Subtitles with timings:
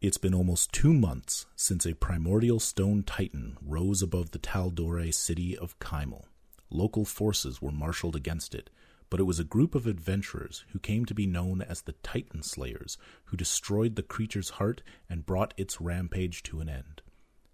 [0.00, 5.54] It's been almost two months since a primordial stone titan rose above the Tal'Dorei city
[5.54, 6.24] of Kaimal.
[6.70, 8.70] Local forces were marshaled against it,
[9.10, 12.42] but it was a group of adventurers who came to be known as the Titan
[12.42, 17.02] Slayers who destroyed the creature's heart and brought its rampage to an end.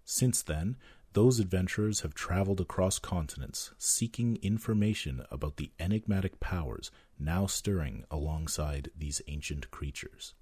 [0.05, 0.77] Since then,
[1.11, 8.89] those adventurers have traveled across continents seeking information about the enigmatic powers now stirring alongside
[8.97, 10.33] these ancient creatures.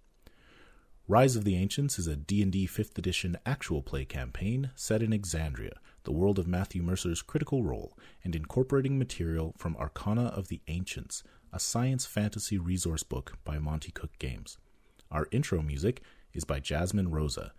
[1.07, 5.73] Rise of the Ancients is a D&D 5th edition actual play campaign set in Exandria,
[6.03, 11.21] the world of Matthew Mercer's Critical Role, and incorporating material from Arcana of the Ancients,
[11.53, 14.57] a science fantasy resource book by Monte Cook Games.
[15.11, 16.01] Our intro music
[16.33, 17.53] is by Jasmine Rosa.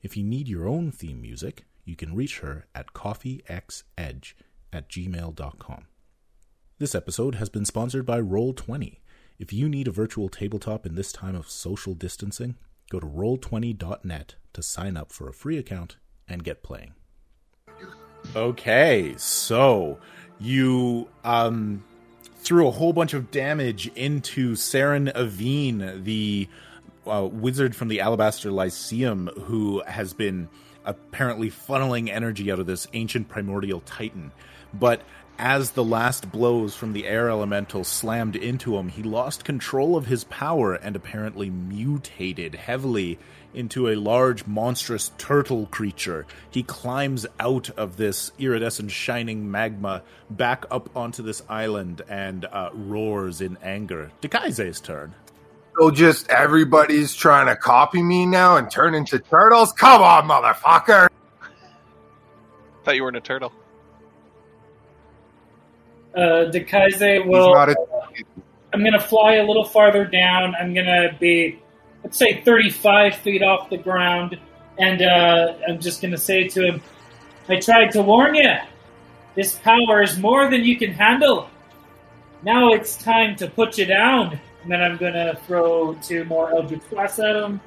[0.00, 4.34] If you need your own theme music, you can reach her at coffeexedge
[4.72, 5.86] at gmail.com.
[6.78, 8.98] This episode has been sponsored by Roll20.
[9.40, 12.54] If you need a virtual tabletop in this time of social distancing,
[12.92, 15.96] Go to roll20.net to sign up for a free account
[16.28, 16.92] and get playing.
[18.36, 19.98] Okay, so
[20.38, 21.82] you um,
[22.36, 26.50] threw a whole bunch of damage into Saren Aveen, the
[27.06, 30.50] uh, wizard from the Alabaster Lyceum, who has been
[30.84, 34.32] apparently funneling energy out of this ancient primordial titan.
[34.74, 35.00] But
[35.42, 40.06] as the last blows from the air elemental slammed into him, he lost control of
[40.06, 43.18] his power and apparently mutated heavily
[43.52, 46.26] into a large, monstrous turtle creature.
[46.48, 52.70] He climbs out of this iridescent, shining magma back up onto this island and uh,
[52.72, 54.12] roars in anger.
[54.20, 55.12] Dekaise's turn.
[55.76, 59.72] So just everybody's trying to copy me now and turn into turtles?
[59.72, 61.08] Come on, motherfucker!
[62.84, 63.52] Thought you were in a turtle
[66.14, 67.54] uh, Dekaise will.
[67.54, 67.74] A-
[68.72, 70.54] I'm going to fly a little farther down.
[70.54, 71.58] I'm going to be,
[72.02, 74.38] let's say, 35 feet off the ground,
[74.78, 76.82] and uh, I'm just going to say to him,
[77.48, 78.54] "I tried to warn you.
[79.34, 81.48] This power is more than you can handle.
[82.42, 86.50] Now it's time to put you down." And then I'm going to throw two more
[86.54, 87.60] Eldritch Blasts at him.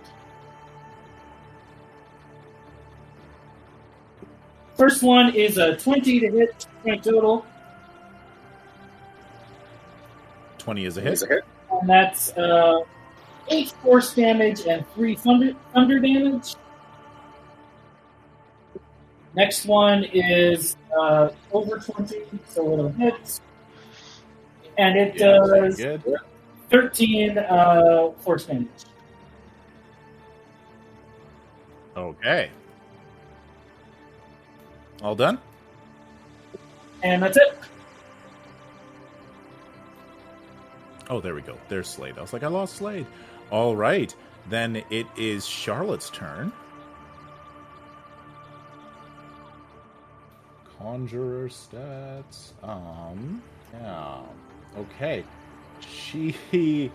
[4.78, 7.46] First one is a 20 to hit, point total.
[10.66, 11.24] 20 is a hit.
[11.70, 12.80] And that's uh,
[13.50, 16.56] 8 force damage and 3 thunder, thunder damage.
[19.36, 23.40] Next one is uh, over 20, so it'll hit.
[24.80, 26.02] And it yeah, does
[26.72, 28.70] 13 uh, force damage.
[31.96, 32.50] Okay.
[35.04, 35.38] All done?
[37.04, 37.56] And that's it.
[41.10, 41.58] Oh, there we go.
[41.70, 42.18] There's Slade.
[42.18, 43.06] I was like, I lost Slade.
[43.52, 44.14] All right.
[44.50, 46.52] Then it is Charlotte's turn.
[50.78, 52.52] Conjurer stats.
[52.64, 53.42] Um,
[53.74, 54.20] yeah.
[54.78, 55.24] Okay.
[55.80, 56.36] She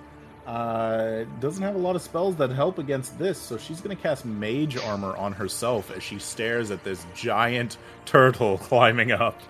[0.46, 4.02] uh, doesn't have a lot of spells that help against this, so she's going to
[4.02, 9.40] cast Mage Armor on herself as she stares at this giant turtle climbing up.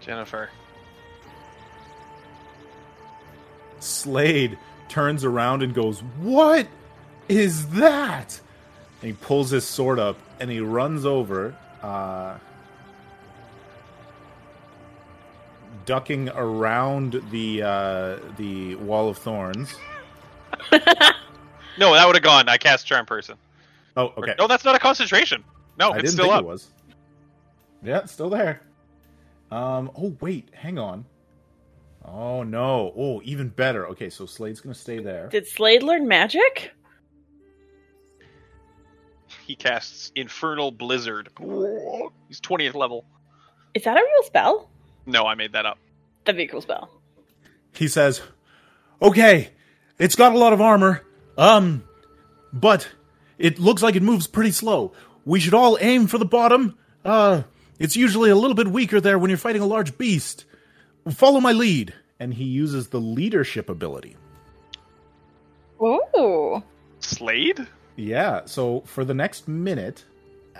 [0.00, 0.50] Jennifer.
[3.84, 4.58] Slade
[4.88, 6.66] turns around and goes, What
[7.28, 8.40] is that?
[9.02, 12.38] And he pulls his sword up and he runs over, uh,
[15.84, 19.74] ducking around the uh, the wall of thorns.
[20.72, 22.48] no, that would have gone.
[22.48, 23.36] I cast charm person.
[23.96, 24.32] Oh, okay.
[24.32, 25.44] Or, no, that's not a concentration.
[25.78, 26.42] No, I it's still up.
[26.42, 26.68] It was.
[27.82, 28.62] Yeah, it's still there.
[29.50, 29.90] Um.
[29.96, 31.04] Oh wait, hang on.
[32.04, 32.92] Oh no!
[32.96, 33.88] Oh, even better.
[33.88, 35.28] Okay, so Slade's gonna stay there.
[35.28, 36.72] Did Slade learn magic?
[39.46, 41.28] He casts Infernal Blizzard.
[42.28, 43.04] He's twentieth level.
[43.72, 44.70] Is that a real spell?
[45.06, 45.78] No, I made that up.
[46.24, 46.90] That'd be a cool spell.
[47.72, 48.20] He says,
[49.02, 49.50] "Okay,
[49.98, 51.02] it's got a lot of armor,
[51.36, 51.84] um,
[52.52, 52.88] but
[53.38, 54.92] it looks like it moves pretty slow.
[55.24, 56.78] We should all aim for the bottom.
[57.04, 57.42] Uh,
[57.78, 60.44] it's usually a little bit weaker there when you're fighting a large beast."
[61.10, 61.94] Follow my lead.
[62.20, 64.16] And he uses the leadership ability.
[65.82, 66.62] Ooh.
[67.00, 67.66] Slade?
[67.96, 68.42] Yeah.
[68.46, 70.04] So for the next minute,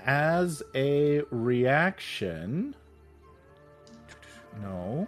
[0.04, 2.74] as a reaction.
[4.62, 5.06] No.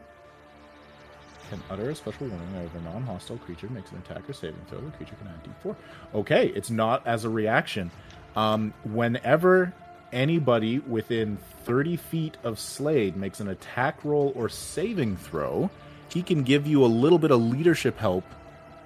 [1.51, 4.33] Can utter a special warning that if a non hostile creature makes an attack or
[4.33, 5.77] saving throw, the creature can add d4.
[6.15, 7.91] Okay, it's not as a reaction.
[8.35, 9.73] Um, whenever
[10.13, 15.71] anybody within 30 feet of Slade makes an attack roll or saving throw,
[16.09, 18.25] he can give you a little bit of leadership help,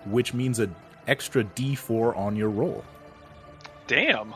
[0.07, 0.75] which means an
[1.07, 2.85] extra d4 on your roll.
[3.87, 4.35] Damn.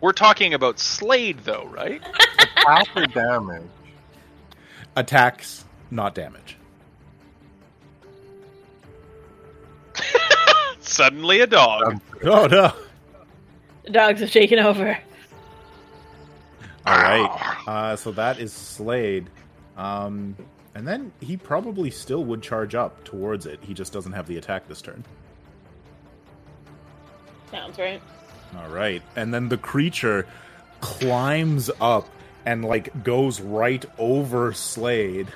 [0.00, 2.02] We're talking about Slade, though, right?
[2.38, 3.62] Attack or damage?
[4.96, 6.56] Attacks, not damage.
[10.80, 12.00] Suddenly a dog.
[12.24, 12.72] Oh no!
[13.84, 14.98] The dogs have taken over.
[16.86, 17.62] All right.
[17.66, 19.28] Uh, so that is Slade.
[19.76, 20.36] Um,
[20.74, 23.60] and then he probably still would charge up towards it.
[23.62, 25.04] He just doesn't have the attack this turn.
[27.50, 28.00] Sounds right.
[28.56, 29.02] All right.
[29.16, 30.26] And then the creature
[30.80, 32.08] climbs up
[32.46, 35.28] and like goes right over Slade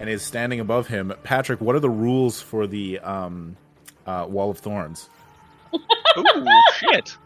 [0.00, 1.12] and is standing above him.
[1.22, 3.56] Patrick, what are the rules for the um,
[4.06, 5.08] uh, Wall of Thorns?
[5.74, 7.16] Ooh, shit.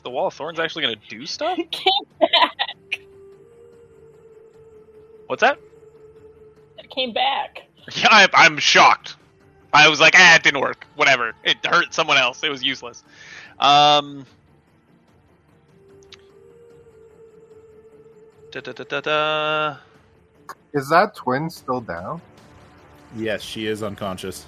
[0.00, 1.58] Is the Wall of Thorns actually going to do stuff?
[1.70, 3.00] Came back.
[5.26, 5.58] What's that?
[6.78, 7.58] It came back.
[7.94, 9.16] Yeah, I, I'm shocked.
[9.74, 10.86] I was like, ah, it didn't work.
[10.94, 11.34] Whatever.
[11.44, 12.42] It hurt someone else.
[12.42, 13.04] It was useless.
[13.58, 14.24] Um.
[18.52, 19.76] Da, da, da, da, da.
[20.72, 22.22] Is that twin still down?
[23.14, 24.46] Yes, she is unconscious.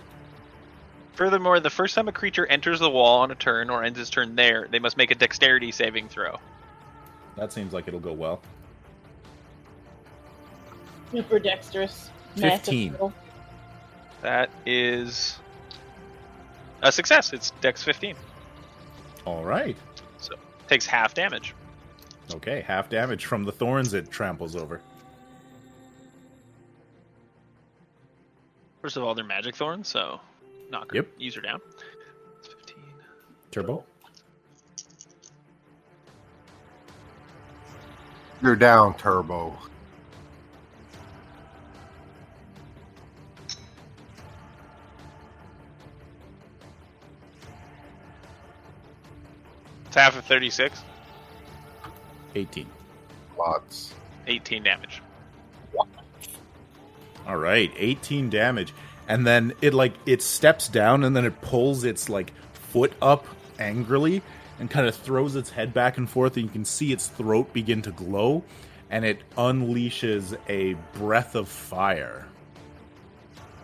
[1.14, 4.10] Furthermore, the first time a creature enters the wall on a turn or ends its
[4.10, 6.38] turn there, they must make a dexterity saving throw.
[7.36, 8.40] That seems like it'll go well.
[11.10, 12.10] Super dexterous.
[12.36, 12.96] 15.
[12.98, 13.12] roll.
[14.22, 15.38] That is
[16.82, 17.32] a success.
[17.32, 18.16] It's dex 15.
[19.26, 19.76] All right.
[20.18, 20.34] So
[20.68, 21.54] takes half damage.
[22.34, 24.80] Okay, half damage from the thorns it tramples over.
[28.80, 30.20] First of all, they're magic thorns, so
[30.72, 31.06] knock Yep.
[31.18, 31.60] use her down.
[32.40, 32.76] It's 15.
[33.52, 33.84] Turbo.
[38.42, 39.56] You're down, Turbo.
[49.86, 50.82] It's half of 36.
[52.34, 52.66] 18.
[53.38, 53.94] Lots.
[54.26, 55.02] 18 damage.
[57.26, 58.72] All right, 18 damage.
[59.08, 63.26] And then it like it steps down and then it pulls its like foot up
[63.58, 64.22] angrily
[64.58, 67.52] and kind of throws its head back and forth and you can see its throat
[67.52, 68.44] begin to glow
[68.90, 72.26] and it unleashes a breath of fire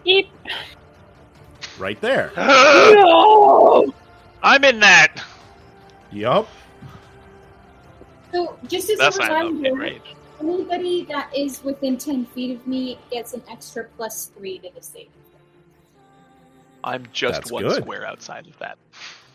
[0.06, 0.28] Yeep.
[1.78, 2.32] right there.
[2.36, 3.92] No!
[4.42, 5.22] I'm in that.
[6.10, 6.48] yup.
[8.32, 10.00] So, just as That's a reminder, in
[10.40, 14.82] anybody that is within 10 feet of me gets an extra plus 3 to the
[14.82, 15.08] save.
[16.84, 17.82] I'm just That's one good.
[17.82, 18.78] square outside of that.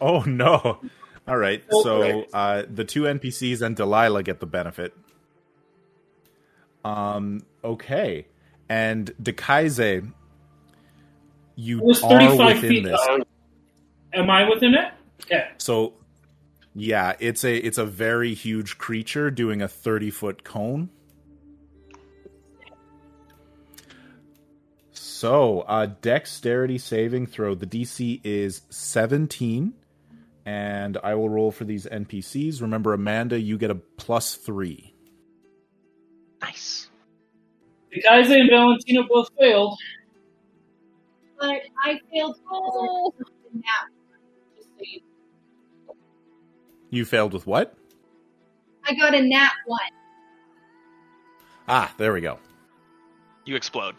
[0.01, 0.80] Oh no.
[1.28, 1.63] All right.
[1.84, 4.94] So uh, the two NPCs and Delilah get the benefit.
[6.84, 7.45] Um.
[7.63, 8.28] Okay.
[8.69, 10.12] And Dekaize,
[11.56, 12.84] you It was are within feet.
[12.86, 13.00] this.
[13.10, 13.19] uh,
[14.13, 14.92] am I within it?
[15.30, 15.48] Yeah.
[15.57, 15.94] So,
[16.74, 20.90] yeah, it's a it's a very huge creature doing a thirty foot cone.
[25.24, 27.56] So, uh, dexterity saving throw.
[27.56, 29.71] The DC is seventeen,
[30.45, 32.62] and I will roll for these NPCs.
[32.62, 34.94] Remember, Amanda, you get a plus three.
[36.42, 36.90] Nice.
[38.06, 39.80] Kaise and Valentino both failed.
[41.40, 43.14] But I failed Oh.
[43.54, 43.88] in that.
[44.57, 45.00] Just so you,
[46.90, 47.74] You failed with what?
[48.86, 49.80] I got a nat 1.
[51.69, 52.40] Ah, there we go.
[53.45, 53.95] You explode.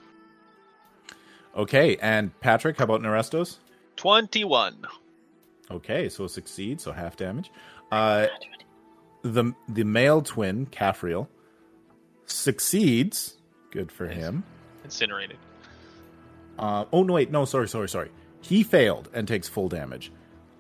[1.57, 3.59] Okay, and Patrick, how about Narestos?
[3.97, 4.87] 21.
[5.71, 7.51] Okay, so succeed, so half damage.
[7.93, 8.27] Uh,
[9.23, 11.29] the the male twin, Caphriel,
[12.27, 13.37] succeeds.
[13.71, 14.45] Good for him.
[14.85, 15.39] Incinerated.
[16.59, 18.11] Uh, oh no, wait, no, sorry, sorry, sorry.
[18.41, 20.13] He failed and takes full damage.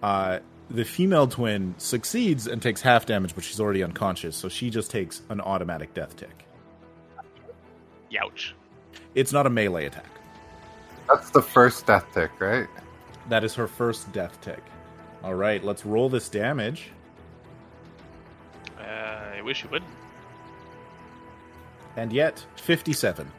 [0.02, 0.38] Uh,
[0.70, 4.90] the female twin succeeds and takes half damage, but she's already unconscious, so she just
[4.90, 6.46] takes an automatic death tick.
[8.10, 8.52] Youch.
[9.14, 10.13] It's not a melee attack.
[11.08, 12.68] That's the first death tick, right?
[13.28, 14.62] That is her first death tick.
[15.22, 16.90] All right, let's roll this damage.
[18.78, 19.90] Uh, I wish you wouldn't.
[21.96, 23.30] And yet, 57.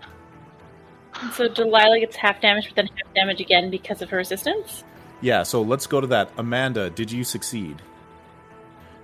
[1.22, 4.84] And so Delilah gets half damage, but then half damage again because of her resistance.
[5.22, 6.32] Yeah, so let's go to that.
[6.38, 7.82] Amanda, did you succeed?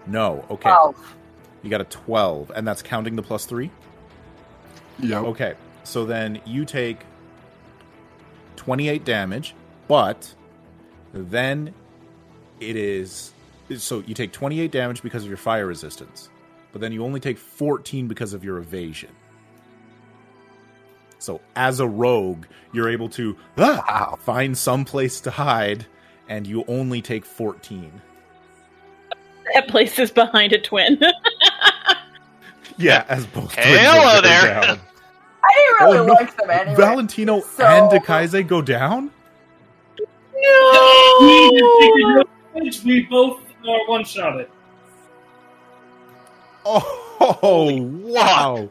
[0.08, 0.46] No.
[0.50, 0.70] Okay.
[0.70, 1.15] Twelve.
[1.63, 3.70] You got a 12, and that's counting the plus 3?
[5.00, 5.20] Yeah.
[5.20, 5.53] Okay.
[5.84, 7.00] So then you take
[8.55, 9.55] 28 damage,
[9.88, 10.34] but
[11.13, 11.74] then
[12.60, 13.34] it is
[13.77, 16.29] so you take 28 damage because of your fire resistance,
[16.72, 19.10] but then you only take 14 because of your evasion.
[21.20, 25.86] So as a rogue, you're able to ah, find some place to hide
[26.27, 28.01] and you only take 14.
[29.53, 31.00] That place is behind a twin.
[32.77, 34.79] Yeah, as both Hey, hello go there.
[35.41, 35.50] Down.
[35.50, 36.13] I didn't really Oh, no.
[36.13, 36.75] like them anyway.
[36.75, 39.12] Valentino So- and Dekaize go down?
[41.19, 44.50] We, we both uh, one shot it.
[46.65, 48.69] Oh, wow.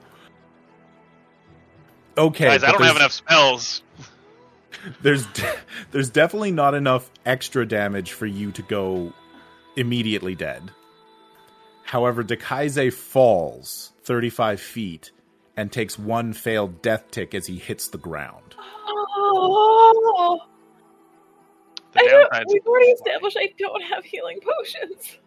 [2.19, 2.45] Okay.
[2.47, 3.83] Guys, I don't have enough spells.
[5.03, 5.57] There's de-
[5.91, 9.13] there's definitely not enough extra damage for you to go
[9.77, 10.71] immediately dead.
[11.85, 15.11] However, Dekaize falls 35 feet
[15.61, 18.55] and takes one failed death tick as he hits the ground.
[18.89, 20.41] Oh,
[21.93, 25.19] The I don't, we've already established I don't have healing potions.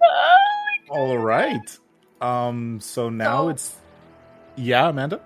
[0.90, 1.78] All right.
[2.20, 3.76] Um so now So- it's
[4.56, 5.20] Yeah, Amanda?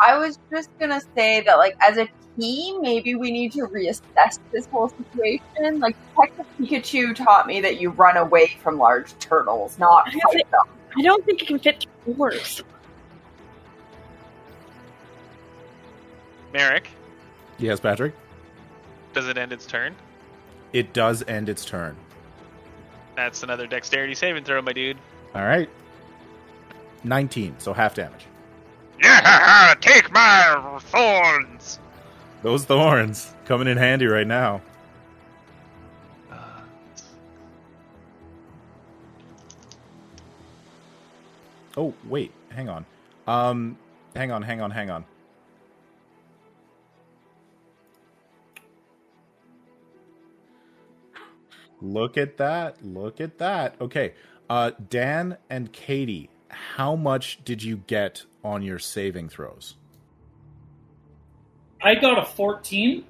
[0.00, 2.08] I was just gonna say that, like, as a
[2.38, 5.80] team, maybe we need to reassess this whole situation.
[5.80, 10.50] Like, Detective Pikachu taught me that you run away from large turtles, not I fight
[10.50, 10.60] them.
[10.96, 12.62] I don't think it can fit through doors.
[16.52, 16.88] Merrick,
[17.58, 18.14] Yes, Patrick.
[19.12, 19.94] does it end its turn?
[20.72, 21.96] It does end its turn.
[23.16, 24.96] That's another dexterity saving throw, my dude.
[25.34, 25.68] All right.
[27.04, 28.26] 19, so half damage.
[29.02, 31.80] Yeah, take my thorns.
[32.42, 34.62] Those thorns coming in handy right now.
[41.76, 42.84] Oh, wait, hang on.
[43.26, 43.78] Um
[44.16, 45.04] hang on, hang on, hang on.
[51.80, 52.84] Look at that.
[52.84, 53.76] Look at that.
[53.80, 54.14] Okay.
[54.50, 59.77] Uh Dan and Katie, how much did you get on your saving throws?
[61.82, 63.04] I got a 14.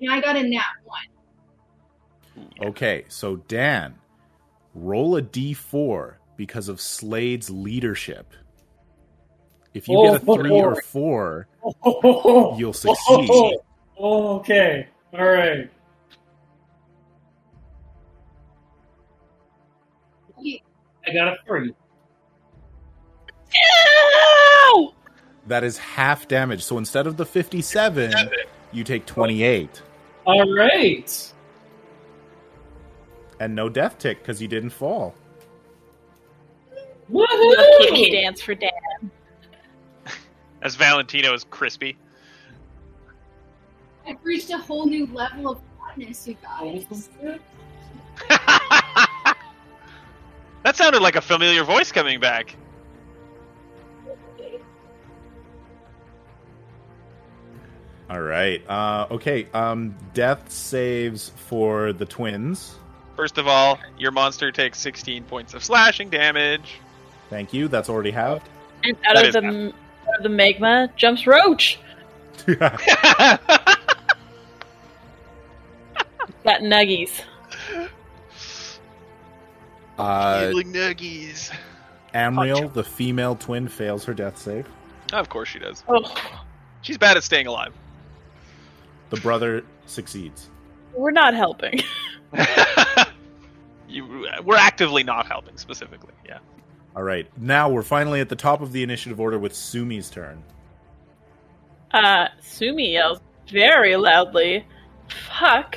[0.00, 2.48] And I got a nat one.
[2.68, 3.94] Okay, so Dan,
[4.74, 8.32] roll a d4 because of Slade's leadership.
[9.74, 10.62] If you get a Oh, three boy.
[10.62, 11.48] or four,
[11.84, 13.28] Oh, You'll succeed.
[13.98, 14.88] Oh, okay.
[15.12, 15.70] All right.
[21.06, 21.72] I got a three.
[23.54, 24.94] Ow!
[25.46, 26.62] That is half damage.
[26.62, 28.12] So instead of the 57,
[28.72, 29.82] you take 28.
[30.24, 31.32] All right.
[33.40, 35.14] And no death tick because you didn't fall.
[37.08, 38.22] Little kitty Woohoo!
[38.22, 38.70] dance for Dan.
[40.62, 41.96] As Valentino is crispy.
[44.06, 47.10] I've reached a whole new level of hotness, you guys.
[48.28, 49.36] that
[50.74, 52.56] sounded like a familiar voice coming back.
[58.12, 58.62] All right.
[58.68, 59.46] Uh, okay.
[59.54, 62.74] Um, death saves for the twins.
[63.16, 66.74] First of all, your monster takes 16 points of slashing damage.
[67.30, 67.68] Thank you.
[67.68, 68.46] That's already halved.
[68.84, 69.72] And out That of is the
[70.08, 71.78] out of the magma jumps Roach.
[72.46, 72.80] Got
[76.60, 77.22] nuggies.
[79.98, 81.50] uh, Healing nuggies.
[82.14, 84.66] Amriel, the female twin, fails her death save.
[85.14, 85.82] Of course she does.
[85.88, 86.14] Oh,
[86.82, 87.72] She's bad at staying alive.
[89.12, 90.48] The brother succeeds.
[90.94, 91.82] we're not helping.
[93.86, 96.14] you, we're actively not helping specifically.
[96.26, 96.38] Yeah.
[96.96, 97.28] All right.
[97.36, 100.42] Now we're finally at the top of the initiative order with Sumi's turn.
[101.90, 104.64] Uh, Sumi yells very loudly,
[105.38, 105.76] "Fuck!"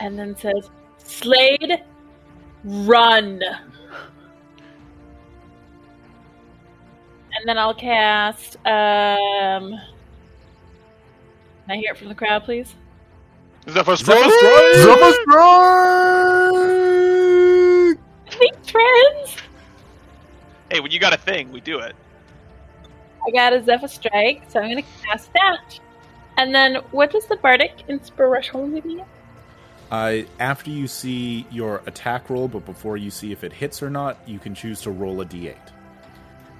[0.00, 1.84] and then says, "Slade,
[2.64, 3.40] run!"
[7.32, 8.56] And then I'll cast.
[8.66, 9.78] Um,
[11.68, 12.74] can I hear it from the crowd, please?
[13.68, 14.74] Zephyr Zephyr Strike!
[14.76, 16.48] Zephyr Strike!
[18.30, 19.36] Thanks, friends.
[20.70, 21.94] Hey, when you got a thing, we do it.
[23.26, 25.78] I got a Zephyr Strike, so I'm gonna cast that.
[26.38, 29.02] And then, what does the Bardic Inspiration give me?
[29.90, 33.90] Uh, after you see your attack roll, but before you see if it hits or
[33.90, 35.56] not, you can choose to roll a d8.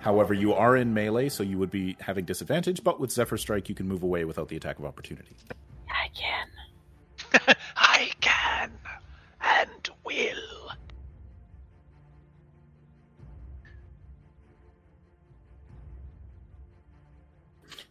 [0.01, 3.69] However, you are in melee, so you would be having disadvantage, but with Zephyr Strike,
[3.69, 5.37] you can move away without the attack of opportunity.
[5.91, 7.57] I can.
[7.77, 8.71] I can
[9.41, 10.73] and will.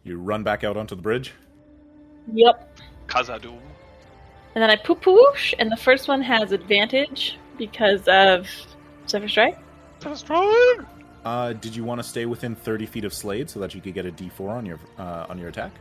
[0.03, 1.33] You run back out onto the bridge.
[2.33, 2.79] Yep.
[3.07, 3.59] Khazad-dûm.
[4.55, 8.47] And then I poop whoosh, and the first one has advantage because of
[9.07, 9.59] Zephyr Strike.
[10.01, 10.96] Zephyr Strike!
[11.27, 13.93] Uh, did you want to stay within 30 feet of Slade so that you could
[13.93, 15.71] get a D4 on your uh, on your attack?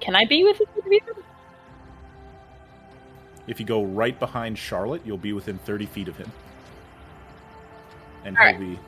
[0.00, 1.00] Can I be with the
[3.46, 6.30] If you go right behind Charlotte, you'll be within 30 feet of him.
[8.24, 8.60] And All he'll right.
[8.60, 8.78] be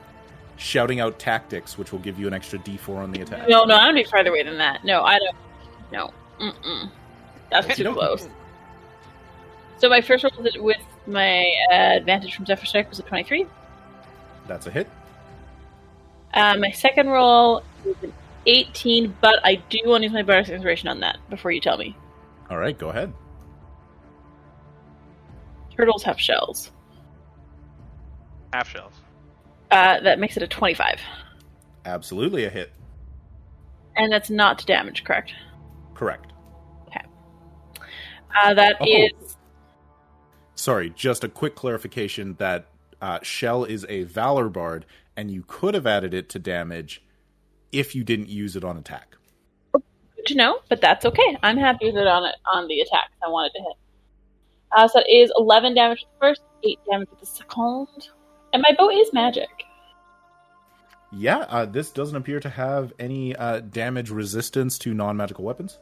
[0.56, 3.48] shouting out tactics, which will give you an extra D4 on the attack.
[3.48, 4.84] No, no, I'm gonna be farther away than that.
[4.84, 5.36] No, I don't.
[5.92, 6.90] No, mm-mm.
[7.52, 7.94] That's too Okey-dokey.
[7.94, 8.28] close.
[9.78, 13.46] So my first roll with- with my uh, advantage from Zephyr Strike was a 23.
[14.48, 14.88] That's a hit.
[16.34, 18.12] Uh, my second roll is an
[18.46, 21.76] 18, but I do want to use my bonus inspiration on that before you tell
[21.78, 21.96] me.
[22.50, 23.12] All right, go ahead.
[25.76, 26.70] Turtles have shells.
[28.52, 28.94] Half shells.
[29.70, 30.98] Uh, that makes it a 25.
[31.84, 32.72] Absolutely a hit.
[33.96, 35.32] And that's not damage, correct?
[35.94, 36.32] Correct.
[38.40, 38.84] Uh, that Oh.
[38.86, 39.36] is
[40.54, 42.66] Sorry, just a quick clarification that
[43.00, 44.86] uh, Shell is a Valor Bard,
[45.16, 47.02] and you could have added it to damage
[47.72, 49.16] if you didn't use it on attack.
[49.72, 51.36] good to know, but that's okay.
[51.42, 53.10] I'm happy with it on it on the attack.
[53.24, 53.72] I wanted to hit.
[54.76, 58.08] Uh, so that is 11 damage with the first, 8 damage with the second.
[58.52, 59.48] And my bow is magic.
[61.10, 65.78] Yeah, uh, this doesn't appear to have any uh, damage resistance to non magical weapons.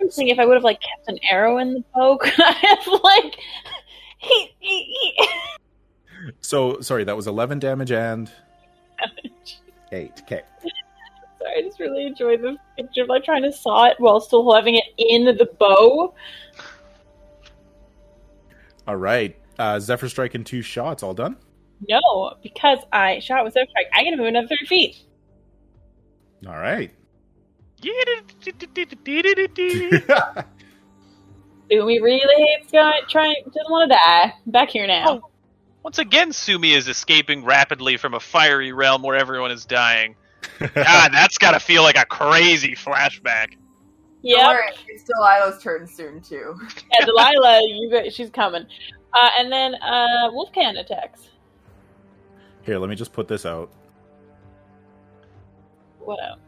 [0.00, 2.52] I'm thinking if I would have like kept an arrow in the bow, could I
[2.52, 3.36] have like
[4.18, 4.84] he, he,
[5.16, 5.28] he.
[6.40, 8.30] So, sorry, that was 11 damage and
[8.98, 9.60] damage.
[9.92, 10.12] 8.
[10.22, 10.42] Okay.
[11.38, 14.52] Sorry, I just really enjoy the picture of like trying to saw it while still
[14.54, 16.14] having it in the bow.
[18.86, 19.36] All right.
[19.58, 21.36] Uh, Zephyr Strike in two shots, all done?
[21.88, 24.96] No, because I shot with Zephyr Strike, I get to move another 30 feet.
[26.46, 26.92] All right.
[31.70, 34.32] Do we really hates going, trying, doesn't want to die.
[34.46, 35.27] Back here now.
[35.82, 40.16] Once again, Sumi is escaping rapidly from a fiery realm where everyone is dying.
[40.58, 43.54] God, that's got to feel like a crazy flashback.
[44.24, 46.58] Don't it's Delilah's turn soon too.
[46.60, 48.66] Yeah, Delilah, you got, she's coming.
[49.14, 51.28] Uh, and then uh, Wolfcan attacks.
[52.62, 53.70] Here, let me just put this out.
[56.00, 56.40] What up?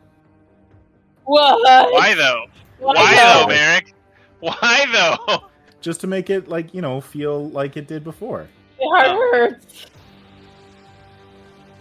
[1.24, 1.92] What?
[1.92, 2.46] Why though?
[2.78, 3.40] Why Why though?
[3.40, 3.94] though, Merrick?
[4.40, 5.44] Why though?
[5.80, 8.48] Just to make it, like, you know, feel like it did before.
[8.80, 9.86] My heart hurts.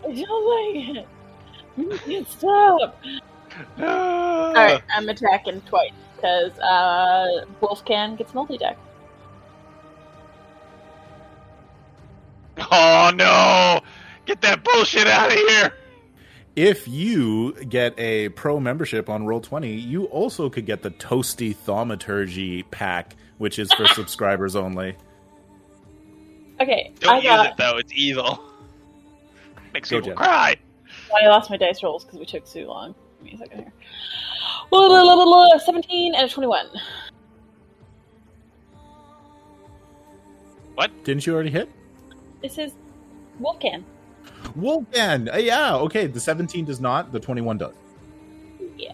[0.04, 1.08] I don't like it.
[1.78, 3.04] You can't stop.
[3.80, 8.76] Alright, I'm attacking twice because uh, Wolfcan gets multiattack.
[12.72, 13.80] Oh no!
[14.26, 15.74] Get that bullshit out of here!
[16.56, 22.64] If you get a pro membership on Roll20, you also could get the Toasty Thaumaturgy
[22.70, 24.98] pack, which is for subscribers only.
[26.62, 27.46] Okay, Don't I use got.
[27.48, 28.44] it though; it's evil.
[29.74, 30.18] Makes Go, people Jen.
[30.18, 30.56] cry.
[31.22, 32.94] I lost my dice rolls because we took too long.
[33.24, 33.74] Give me a second here.
[34.72, 36.68] La, la, la, la, la, 17 and a 21.
[40.76, 40.92] What?
[41.04, 41.70] Didn't you already hit?
[42.42, 42.74] This is
[43.42, 43.84] Wolfcan.
[44.56, 45.30] Wolfman!
[45.30, 46.08] Uh, yeah, okay.
[46.08, 47.74] The 17 does not, the 21 does.
[48.78, 48.94] Yeah.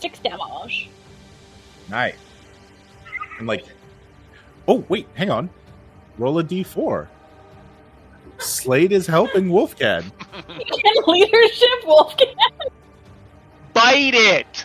[0.00, 0.40] Six damage.
[1.90, 2.16] Nice.
[3.38, 3.64] And like,
[4.66, 5.50] oh, wait, hang on.
[6.18, 7.08] Roll a d4.
[8.38, 10.04] Slade is helping Wolfcat.
[10.32, 12.34] And leadership Wolfcan.
[13.72, 14.64] Bite it.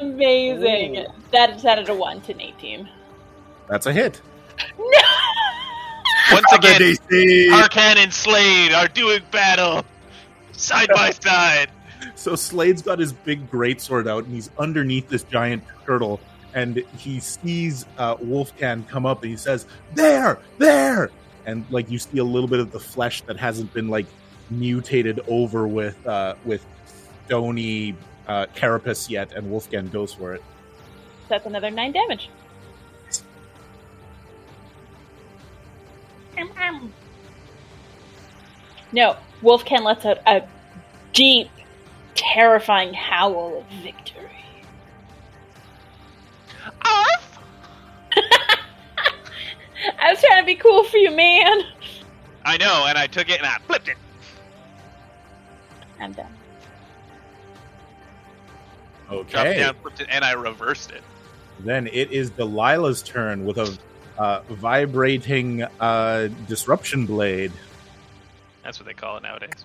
[0.00, 1.06] Amazing.
[1.32, 2.88] That is added a 1 to an 18.
[3.68, 4.20] That's a hit.
[4.78, 4.98] No.
[6.32, 7.48] Once again, DC.
[7.50, 9.84] Arcan and Slade are doing battle
[10.52, 11.70] side by side.
[12.14, 16.20] So Slade's got his big greatsword out, and he's underneath this giant turtle,
[16.54, 21.10] and he sees uh, Wolfcan come up, and he says, "There, there!"
[21.46, 24.06] And like you see a little bit of the flesh that hasn't been like
[24.50, 26.64] mutated over with uh, with
[27.26, 27.94] stony
[28.26, 30.42] uh, carapace yet, and Wolfgang goes for it.
[31.28, 32.30] That's another 9 damage.
[38.92, 40.42] No, Wolfgang lets out a
[41.12, 41.50] deep,
[42.14, 44.27] terrifying howl of victory.
[46.84, 47.38] Arf!
[50.00, 51.62] I was trying to be cool for you, man.
[52.44, 53.96] I know, and I took it and I flipped it.
[56.00, 56.26] I'm done.
[59.08, 61.02] Dropped Okay, down, flipped it, and I reversed it.
[61.60, 63.76] then it is Delilah's turn with a
[64.18, 67.52] uh, vibrating uh, disruption blade.
[68.62, 69.64] That's what they call it nowadays.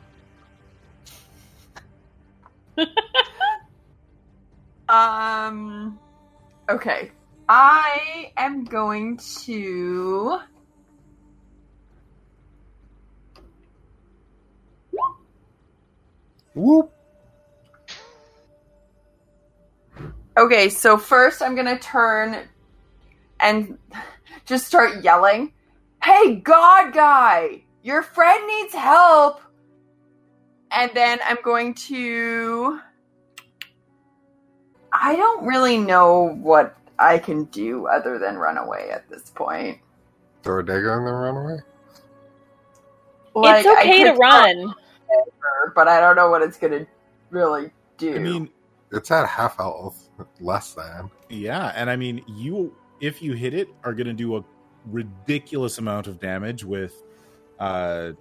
[4.89, 5.97] Um.
[6.69, 7.11] Okay.
[7.49, 10.39] I am going to.
[16.55, 16.91] Whoop.
[20.37, 22.47] Okay, so first I'm gonna turn
[23.39, 23.77] and
[24.45, 25.53] just start yelling,
[26.03, 27.63] Hey, God guy!
[27.81, 29.41] Your friend needs help!
[30.71, 32.79] And then I'm going to.
[34.93, 39.79] I don't really know what I can do other than run away at this point.
[40.43, 41.59] Throw a dagger and then run away?
[43.35, 44.73] it's okay to run.
[45.39, 46.85] her, but I don't know what it's gonna
[47.31, 48.15] really do.
[48.15, 48.49] I mean,
[48.91, 51.09] It's at half health, less than.
[51.29, 54.43] yeah, and I mean, you if you hit it are going to do a
[54.85, 57.01] ridiculous amount of damage with
[57.59, 58.11] uh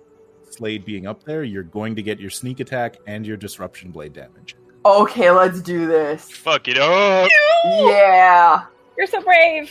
[0.50, 1.44] Slade being up there.
[1.44, 4.54] You're going to get your sneak attack and your disruption blade damage.
[4.84, 6.30] Okay, let's do this.
[6.30, 7.30] Fuck it up.
[7.64, 8.64] Yeah.
[8.96, 9.70] You're so brave.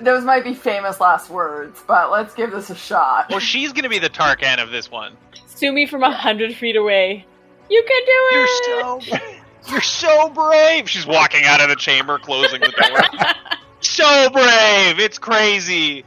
[0.00, 3.26] Those might be famous last words, but let's give this a shot.
[3.28, 5.16] Well, she's gonna be the Tarkan of this one.
[5.46, 7.26] Sumi from a hundred feet away.
[7.68, 9.02] You can do You're it.
[9.04, 10.88] so, you're so brave.
[10.88, 13.24] She's walking out of the chamber, closing the door.
[13.80, 14.98] so brave.
[14.98, 16.04] It's crazy.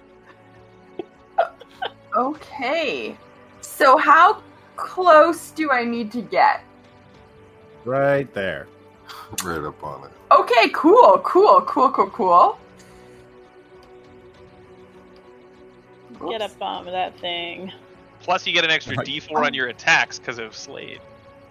[2.16, 3.16] Okay.
[3.62, 4.42] So how
[4.76, 6.62] close do I need to get?
[7.86, 8.68] Right there.
[9.44, 10.12] Right up on it.
[10.32, 12.58] Okay, cool, cool, cool, cool, cool.
[16.30, 17.72] Get up on that thing.
[18.22, 19.06] Plus, you get an extra Right.
[19.06, 21.02] D4 on your attacks because of Slade.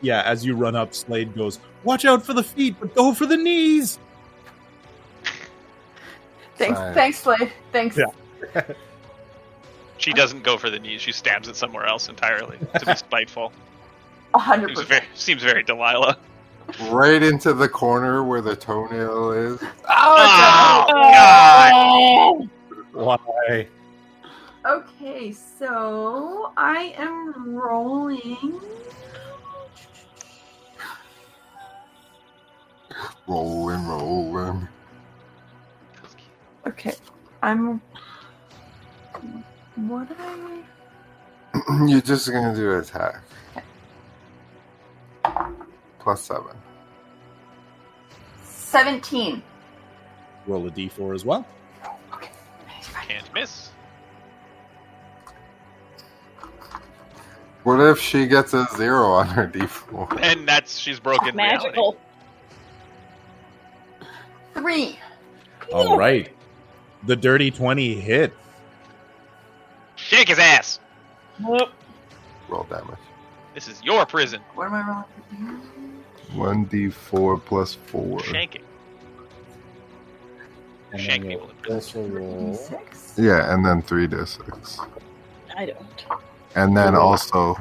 [0.01, 3.27] Yeah, as you run up, Slade goes, "Watch out for the feet, but go for
[3.27, 3.99] the knees."
[6.57, 6.95] Thanks, Fine.
[6.95, 7.53] thanks, Slade.
[7.73, 7.97] Thanks.
[7.99, 8.07] Yeah.
[10.03, 11.01] She doesn't go for the knees.
[11.01, 13.53] She stabs it somewhere else entirely to be spiteful.
[14.35, 15.05] A hundred Seems percent.
[15.05, 16.19] very, seems very Delilah.
[16.91, 19.63] Right into the corner where the toenail is.
[19.89, 22.49] Oh, Oh,
[22.93, 23.19] God.
[23.21, 23.69] Why?
[24.67, 28.61] Okay, so I am rolling.
[33.27, 34.69] Rolling, rolling.
[36.67, 36.95] Okay,
[37.43, 37.81] I'm.
[39.77, 40.63] What did I?
[41.87, 43.23] You're just gonna do attack.
[45.99, 46.57] Plus seven.
[48.45, 49.43] Seventeen.
[50.47, 51.47] Roll a d4 as well.
[53.09, 53.71] Can't miss.
[57.65, 60.19] What if she gets a zero on her d4?
[60.21, 61.65] And that's she's broken reality.
[61.67, 61.97] magical.
[64.55, 64.99] Three.
[65.73, 66.35] All right.
[67.05, 68.33] The dirty 20 hit.
[70.13, 70.79] Shake his ass.
[71.39, 71.71] Nope.
[72.49, 72.99] Roll damage.
[73.55, 74.43] This is your prison.
[74.55, 75.63] What am I rolling?
[76.35, 78.21] One d4 plus four.
[78.21, 78.61] Shanking.
[80.93, 82.13] And Shank people in prison.
[82.13, 82.55] roll.
[82.55, 83.15] Six.
[83.17, 84.79] Yeah, and then three d six.
[85.57, 86.05] I don't.
[86.57, 87.57] And then also,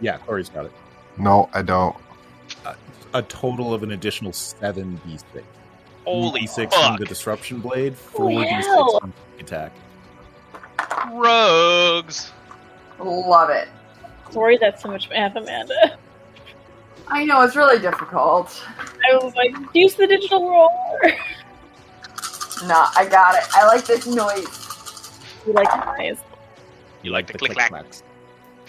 [0.00, 0.72] Yeah, Corey's got it.
[1.18, 1.94] no, I don't.
[3.14, 5.42] A total of an additional 7 d6.
[6.04, 9.72] Holy d6 from the disruption blade, Oh, 4 d6 from the attack.
[11.12, 12.32] Rogues.
[12.98, 13.68] Love it.
[14.30, 15.96] Sorry, that's so much math, Amanda.
[17.08, 18.62] I know it's really difficult.
[19.10, 21.14] I was like, use the digital roller.
[22.66, 23.44] no, I got it.
[23.54, 25.18] I like this noise.
[25.46, 26.18] You like noise.
[27.02, 27.84] You like The the click click clack.
[27.84, 28.02] clacks.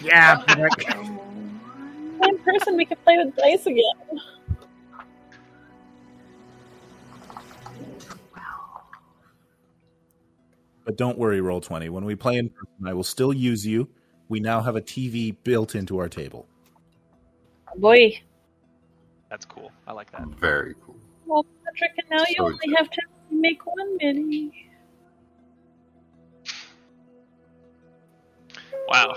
[0.02, 0.42] Yeah.
[2.22, 3.82] In person, we could play with dice again.
[10.90, 11.88] But don't worry, roll 20.
[11.88, 13.88] When we play in person, I will still use you.
[14.28, 16.48] We now have a TV built into our table.
[17.76, 18.20] Boy,
[19.28, 19.70] That's cool.
[19.86, 20.26] I like that.
[20.40, 20.96] Very cool.
[21.26, 24.68] well, Patrick, and now you So only have to make one mini.
[28.88, 29.14] Wow.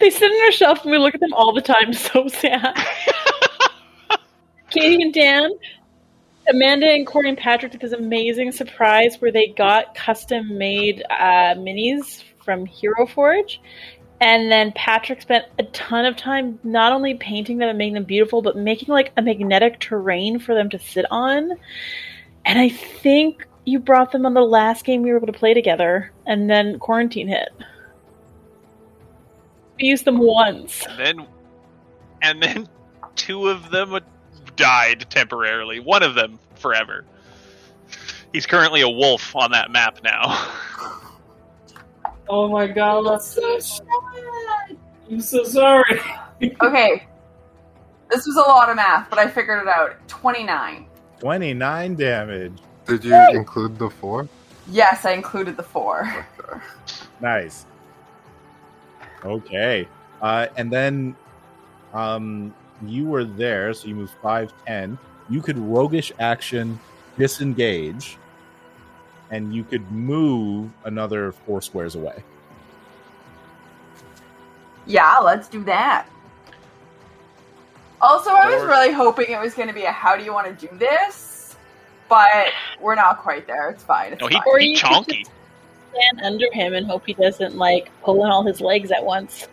[0.00, 1.92] They sit on our shelf and we look at them all the time.
[1.92, 2.76] So sad.
[4.70, 5.52] Katie and Dan,
[6.48, 11.54] Amanda and Corey and Patrick did this amazing surprise where they got custom made uh,
[11.54, 13.60] minis from Hero Forge.
[14.20, 18.04] And then Patrick spent a ton of time not only painting them and making them
[18.04, 21.50] beautiful, but making like a magnetic terrain for them to sit on.
[22.44, 25.54] And I think you brought them on the last game we were able to play
[25.54, 27.48] together, and then quarantine hit.
[29.80, 30.84] We used them once.
[30.86, 31.26] And then,
[32.22, 32.68] and then,
[33.16, 33.98] two of them
[34.56, 35.80] died temporarily.
[35.80, 37.04] One of them forever.
[38.32, 40.50] He's currently a wolf on that map now.
[42.28, 43.86] Oh my god, that's so sad.
[45.10, 46.00] I'm so sorry.
[46.60, 47.06] Okay.
[48.10, 49.96] This was a lot of math, but I figured it out.
[50.08, 50.86] 29.
[51.18, 52.58] 29 damage.
[52.86, 54.28] Did you include the four?
[54.70, 56.08] Yes, I included the four.
[56.38, 56.64] Okay.
[57.20, 57.66] Nice.
[59.24, 59.86] Okay.
[60.20, 61.16] Uh, and then
[61.92, 62.54] um,
[62.88, 64.98] you were there, so you move 5, 10.
[65.28, 66.78] You could roguish action
[67.18, 68.16] disengage,
[69.30, 72.22] and you could move another four squares away.
[74.86, 76.06] Yeah, let's do that.
[78.00, 80.58] Also, I was really hoping it was going to be a how do you want
[80.58, 81.56] to do this?
[82.08, 82.48] But
[82.80, 83.70] we're not quite there.
[83.70, 84.12] It's fine.
[84.12, 84.42] It's No, he, fine.
[84.46, 85.24] Or he chonky.
[85.92, 89.46] Stand under him and hope he doesn't like pull in all his legs at once.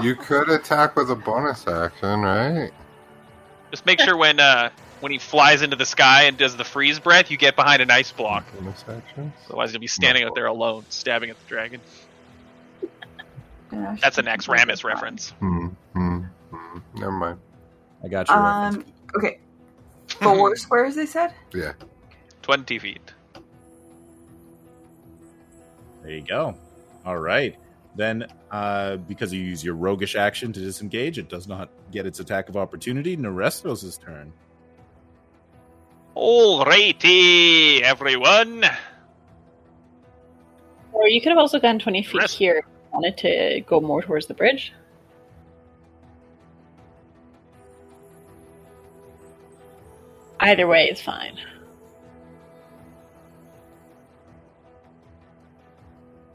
[0.00, 2.70] You could attack with a bonus action, right?
[3.70, 6.98] Just make sure when uh, when he flies into the sky and does the freeze
[7.00, 8.44] breath, you get behind an ice block.
[8.54, 9.32] Bonus action.
[9.46, 11.80] Otherwise, you'll be standing out there alone, stabbing at the dragon.
[13.72, 15.30] Yeah, That's an should be X Ramus reference.
[15.30, 15.68] Hmm.
[15.94, 16.18] Hmm.
[16.50, 16.78] hmm.
[16.94, 17.38] Never mind.
[18.04, 18.34] I got you.
[18.34, 18.84] Um.
[19.16, 19.38] Okay.
[20.08, 20.94] Four squares.
[20.94, 21.34] They said.
[21.54, 21.72] Yeah.
[22.42, 23.00] 20 feet.
[26.02, 26.56] There you go.
[27.06, 27.56] All right.
[27.94, 32.20] Then, uh, because you use your roguish action to disengage, it does not get its
[32.20, 33.16] attack of opportunity.
[33.16, 34.32] Narestos' turn.
[36.16, 38.64] Alrighty, everyone.
[40.92, 43.80] Or you could have also gone 20 feet Rest- here if you wanted to go
[43.80, 44.72] more towards the bridge.
[50.40, 51.38] Either way is fine.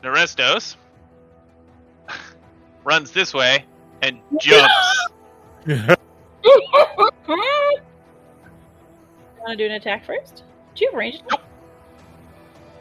[0.02, 0.76] Narestos
[2.88, 3.66] runs this way
[4.02, 4.74] and jumps.
[5.68, 5.98] Want
[9.50, 10.44] to do an attack first?
[10.76, 11.16] Do you have range?
[11.16, 11.42] attack?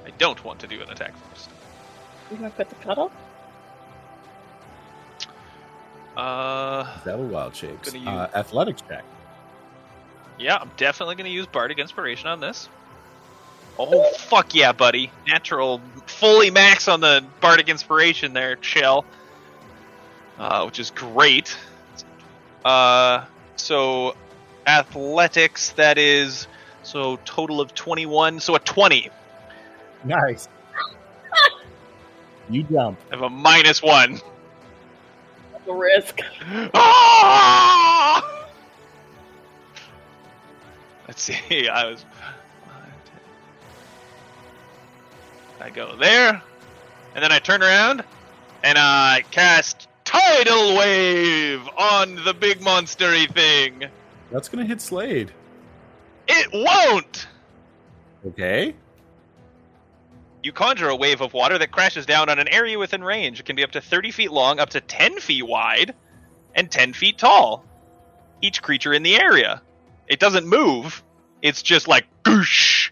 [0.07, 1.51] I don't want to do an attack first.
[2.31, 3.11] You want to put the cuddle?
[6.16, 7.90] Uh, That'll wild shapes.
[7.90, 9.05] Gonna use- Uh, athletics check.
[10.38, 12.69] yeah, I'm definitely going to use Bardic Inspiration on this.
[13.79, 15.11] Oh, fuck yeah, buddy.
[15.27, 19.05] Natural, fully max on the Bardic Inspiration there, chill.
[20.38, 21.57] Uh, which is great.
[22.64, 23.25] Uh,
[23.57, 24.14] so,
[24.66, 26.46] athletics, that is,
[26.83, 29.11] so total of 21, so a 20.
[30.05, 30.49] Nice.
[32.51, 32.99] you jump.
[33.11, 34.20] I have a minus one.
[35.64, 36.20] The risk.
[36.75, 38.37] Ah!
[41.09, 41.68] Let's see.
[41.68, 42.05] I was.
[45.61, 46.42] I go there,
[47.14, 48.05] and then I turn around,
[48.62, 53.90] and I cast Tidal Wave on the big monstery thing.
[54.33, 55.33] That's to hit Slade.
[56.27, 57.29] It won't.
[58.27, 58.75] Okay.
[60.42, 63.40] You conjure a wave of water that crashes down on an area within range.
[63.40, 65.95] It can be up to 30 feet long, up to 10 feet wide,
[66.55, 67.64] and 10 feet tall.
[68.40, 69.61] Each creature in the area.
[70.07, 71.03] It doesn't move.
[71.42, 72.90] It's just like goosh.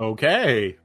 [0.00, 0.76] Okay.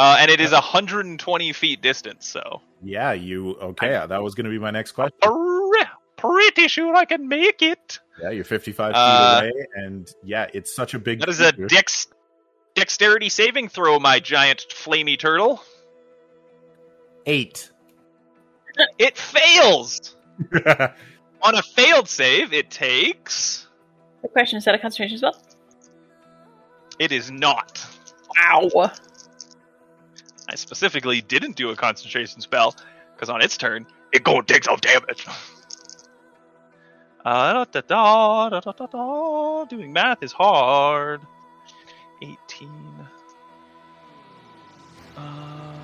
[0.00, 3.56] Uh, and it is 120 feet distance, so Yeah, you.
[3.56, 5.18] Okay, that was going to be my next question.
[5.20, 5.84] pre-
[6.16, 7.98] pretty sure I can make it.
[8.22, 11.20] Yeah, you're 55 Uh, feet away, and yeah, it's such a big.
[11.20, 12.06] That is a dex
[12.74, 15.62] dexterity saving throw, my giant flamey turtle.
[17.26, 17.70] eight.
[18.98, 20.16] It fails.
[21.42, 23.66] On a failed save, it takes.
[24.22, 25.36] The question is that a concentration spell?
[26.98, 27.84] It is not.
[28.38, 28.92] Wow.
[30.50, 32.74] I specifically didn't do a concentration spell
[33.14, 35.24] because on its turn, it go and take some damage.
[37.24, 39.64] Uh, da, da, da, da, da, da.
[39.66, 41.20] Doing math is hard.
[42.20, 42.68] 18.
[45.16, 45.74] Uh,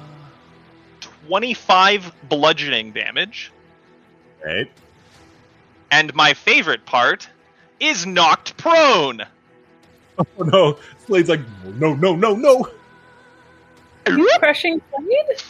[1.00, 3.52] 25 bludgeoning damage.
[4.44, 4.70] Right.
[5.92, 7.28] And my favorite part
[7.78, 9.22] is knocked prone.
[10.18, 10.78] Oh no!
[11.04, 11.42] Slade's like,
[11.74, 12.70] no, no, no, no.
[14.06, 15.42] You crushing blade?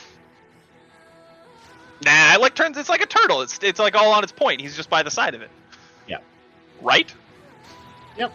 [2.05, 2.77] Nah, it like turns.
[2.77, 3.43] It's like a turtle.
[3.43, 4.61] It's it's like all on its point.
[4.61, 5.51] He's just by the side of it.
[6.07, 6.19] Yeah.
[6.81, 7.13] Right.
[8.19, 8.33] Yep.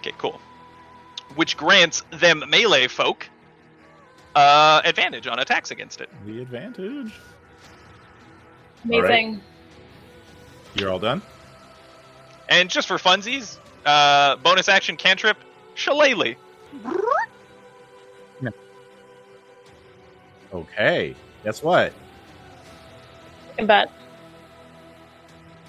[0.00, 0.40] Okay, cool.
[1.36, 3.28] Which grants them melee folk
[4.34, 6.08] uh, advantage on attacks against it.
[6.26, 7.12] The advantage.
[8.84, 9.40] Amazing.
[10.74, 11.22] You're all done.
[12.48, 15.36] And just for funsies, uh, bonus action cantrip,
[15.74, 16.36] Shillelagh.
[20.52, 21.14] Okay.
[21.44, 21.92] Guess what?
[23.66, 23.90] But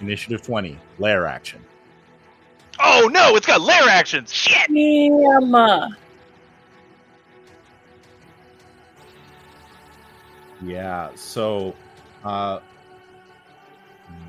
[0.01, 0.77] Initiative 20.
[0.99, 1.61] Lair action.
[2.79, 4.33] Oh no, it's got lair actions.
[4.33, 4.67] Shit.
[4.67, 5.95] damn.
[10.63, 11.09] Yeah.
[11.15, 11.75] So,
[12.23, 12.59] uh,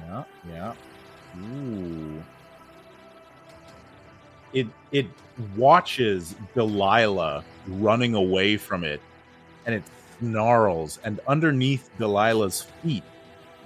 [0.01, 0.75] yeah, yeah.
[1.41, 2.23] Ooh.
[4.53, 5.07] It it
[5.57, 9.01] watches Delilah running away from it,
[9.65, 9.83] and it
[10.23, 11.01] snarls.
[11.05, 13.03] And underneath Delilah's feet,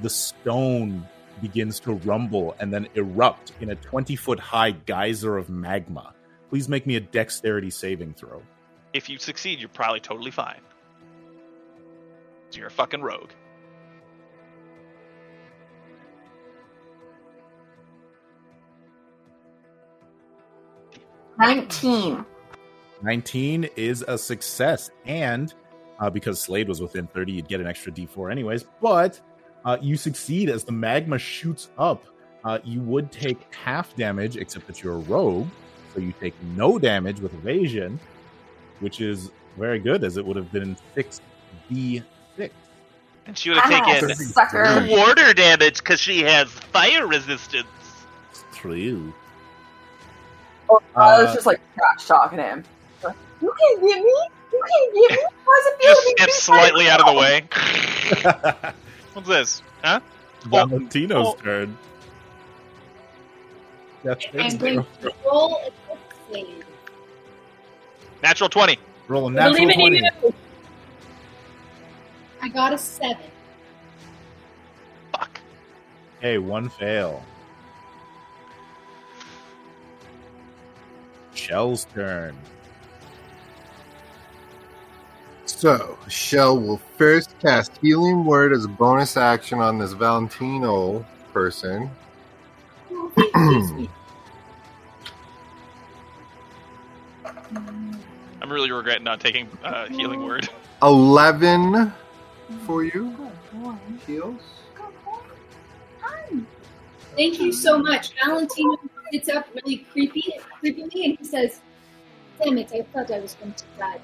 [0.00, 1.06] the stone
[1.42, 6.14] begins to rumble and then erupt in a twenty foot high geyser of magma.
[6.48, 8.42] Please make me a dexterity saving throw.
[8.94, 10.60] If you succeed, you're probably totally fine.
[12.50, 13.30] So you're a fucking rogue.
[21.38, 22.24] Nineteen.
[23.02, 24.90] 19 is a success.
[25.04, 25.52] And
[26.00, 28.64] uh, because Slade was within 30, you'd get an extra d4 anyways.
[28.82, 29.20] But
[29.64, 32.04] uh, you succeed as the magma shoots up.
[32.44, 35.48] Uh, you would take half damage, except that you're a rogue.
[35.94, 37.98] So you take no damage with evasion,
[38.80, 42.02] which is very good, as it would have been 6d6.
[43.26, 44.86] And she would have Ah, taken sucker.
[44.88, 47.66] water damage because she has fire resistance.
[48.30, 49.12] It's true.
[50.68, 52.64] Oh, I was Uh, just like trash talking to him.
[53.40, 54.28] You can't get me.
[54.52, 55.26] You can't get me.
[55.46, 58.72] How's it feel Just to be step slightly out of the way.
[59.12, 59.62] What's this?
[59.82, 60.00] Huh?
[60.44, 61.36] Valentino's oh.
[61.42, 61.78] turn.
[64.04, 65.70] That's I'm going to roll a
[66.32, 66.64] save.
[68.22, 68.78] Natural 20.
[69.08, 69.96] Roll a I natural believe 20.
[69.98, 70.34] you.
[72.42, 73.16] I got a seven.
[75.12, 75.40] Fuck.
[76.20, 77.24] Hey, one fail.
[81.34, 82.36] Shell's turn.
[85.56, 91.90] So, Shell will first cast Healing Word as a bonus action on this Valentino person.
[93.16, 93.34] Thank
[93.80, 93.88] you.
[97.24, 100.46] I'm really regretting not taking uh, healing word.
[100.82, 101.90] 11
[102.66, 103.16] for you.
[104.06, 104.42] Heals.
[107.16, 108.10] Thank you so much.
[108.22, 108.76] Valentino
[109.10, 111.60] sits up really creepy, creepily, and he says,
[112.44, 112.70] "Damn it!
[112.74, 114.00] I thought I was going to die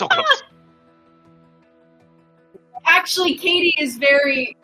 [0.00, 0.42] So close.
[2.86, 4.56] Actually, Katie is very.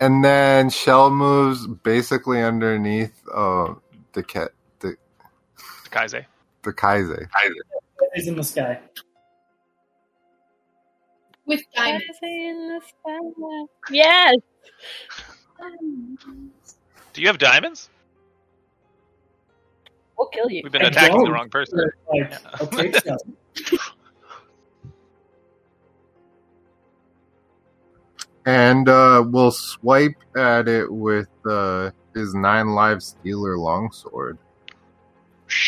[0.00, 3.74] And then Shell moves basically underneath uh,
[4.12, 4.96] the cat, the
[5.92, 6.24] Kaize.
[6.62, 7.28] the Kaize.
[8.16, 8.80] Is in the sky.
[11.46, 12.04] with diamonds.
[12.24, 13.92] In the sky.
[13.92, 14.34] Yes.
[17.12, 17.88] Do you have diamonds?
[20.18, 20.62] We'll kill you.
[20.64, 21.90] We've been I attacking the wrong person.
[22.12, 23.18] Like, I'll take some.
[28.44, 34.38] And uh, we'll swipe at it with uh, his nine live stealer longsword.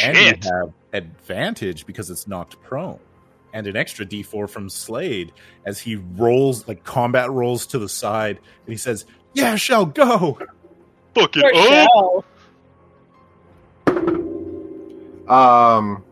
[0.02, 2.98] And you have advantage because it's knocked prone.
[3.52, 5.32] And an extra d4 from Slade
[5.66, 10.38] as he rolls, like combat rolls to the side, and he says, Yeah, Shell, go!
[11.14, 12.24] Fuck it
[15.30, 16.04] Um,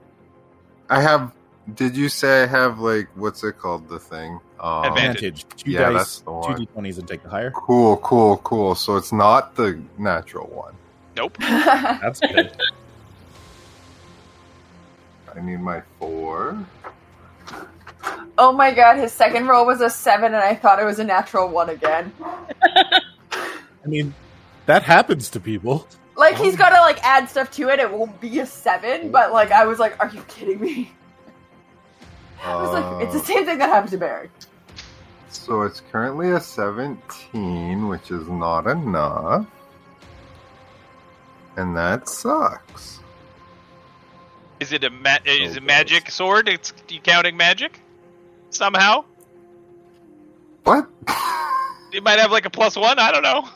[0.88, 1.32] I have.
[1.74, 3.88] Did you say I have like what's it called?
[3.88, 4.40] The thing.
[4.60, 5.44] Um, Advantage.
[5.56, 6.56] Two yeah, dice, that's the one.
[6.56, 7.50] Two d20s and take the higher.
[7.50, 8.74] Cool, cool, cool.
[8.74, 10.74] So it's not the natural one.
[11.16, 11.36] Nope.
[11.40, 12.52] That's good.
[15.34, 16.64] I need my four.
[18.38, 21.04] oh my god, his second roll was a seven, and I thought it was a
[21.04, 22.12] natural one again.
[23.32, 24.14] I mean,
[24.66, 25.88] that happens to people.
[26.18, 27.78] Like he's got to like add stuff to it.
[27.78, 30.90] It won't be a seven, but like I was like, are you kidding me?
[32.44, 34.28] I was like, it's the Uh, same thing that happened to Barry.
[35.30, 39.46] So it's currently a 17, which is not enough.
[41.56, 43.00] And that sucks.
[44.60, 46.48] Is it a ma- is it magic sword?
[46.48, 47.80] It's you counting magic
[48.50, 49.04] somehow.
[50.64, 50.88] What?
[51.90, 52.98] It might have like a plus one.
[52.98, 53.48] I don't know.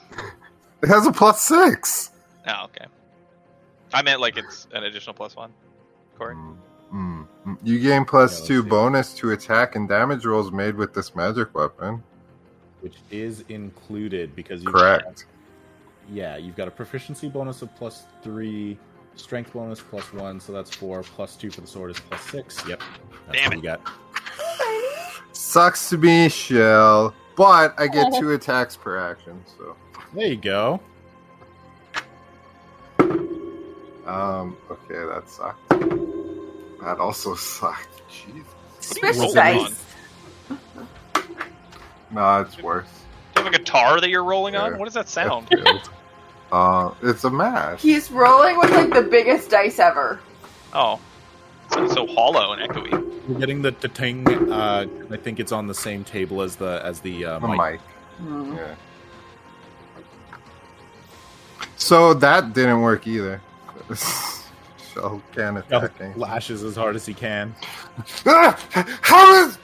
[0.83, 2.11] it has a plus six.
[2.47, 2.87] Oh, okay.
[3.95, 5.53] I meant like it's an additional plus one.
[6.19, 6.35] Corey.
[6.35, 6.57] Mm,
[6.95, 7.59] mm, mm.
[7.63, 8.69] You gain plus Yeah, two see.
[8.69, 12.03] bonus to attack and damage rolls made with this magic weapon.
[12.81, 15.27] Which is included because you Correct.
[16.11, 18.77] Yeah, you've got a proficiency bonus of plus three,
[19.15, 21.03] strength bonus plus one, so that's four.
[21.03, 22.69] Plus two for the sword is plus six.
[22.69, 22.81] Yep.
[23.29, 23.57] That's Damn what it.
[23.59, 23.81] you got.
[25.33, 29.77] Sucks to be Shell, but I get two attacks per action, so.
[30.15, 30.81] There you go.
[34.07, 35.69] Um, okay, that sucked.
[36.81, 38.03] That also sucked.
[38.11, 38.45] Jeez.
[38.81, 39.85] Swiss rolling dice.
[42.11, 42.89] No, it's worse.
[43.35, 44.77] Do you have a guitar that you're rolling on?
[44.79, 45.47] What does that sound?
[45.51, 45.89] It.
[46.51, 47.81] Uh, it's a mash.
[47.81, 50.21] He's rolling with like the biggest dice ever.
[50.75, 51.01] Oh,
[51.73, 53.29] It's so hollow and echoey.
[53.29, 54.27] We're getting the, the ting.
[54.53, 57.59] Uh, I think it's on the same table as the as the uh, The mic.
[57.59, 57.81] mic.
[58.19, 58.57] Hmm.
[58.57, 58.75] Yeah.
[61.77, 63.41] So that didn't work either.
[63.95, 66.15] Shell can Shell attacking.
[66.19, 67.55] lashes as hard as he can.
[68.27, 68.59] Ah!
[69.03, 69.59] How is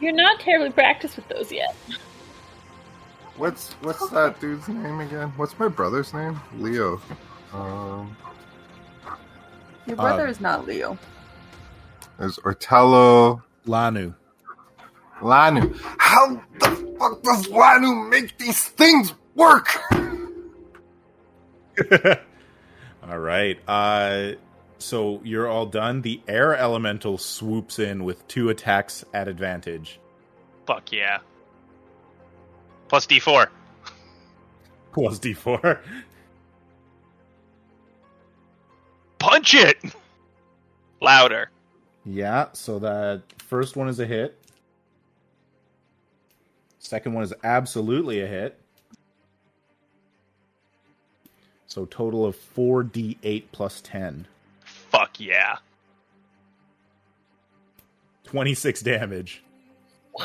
[0.00, 1.76] You're not terribly practiced with those yet.
[3.36, 5.32] what's what's that dude's name again?
[5.36, 6.40] What's my brother's name?
[6.56, 7.00] Leo.
[7.52, 8.16] Um,
[9.86, 10.98] Your Uh, brother is not Leo.
[12.18, 13.42] there's Ortello.
[13.66, 14.14] Lanu.
[15.20, 15.78] Lanu.
[15.98, 19.68] How the fuck does Lanu make these things work?
[23.08, 23.58] all right.
[23.66, 24.32] Uh,
[24.78, 26.02] so you're all done.
[26.02, 30.00] The air elemental swoops in with two attacks at advantage.
[30.66, 31.18] Fuck yeah.
[32.88, 33.48] Plus D4.
[34.92, 35.78] Plus D4.
[39.18, 39.78] Punch it!
[41.00, 41.50] Louder.
[42.04, 44.38] Yeah, so that first one is a hit.
[46.80, 48.58] Second one is absolutely a hit.
[51.72, 54.26] So total of 4d8 plus 10.
[54.60, 55.56] Fuck yeah.
[58.24, 59.42] 26 damage.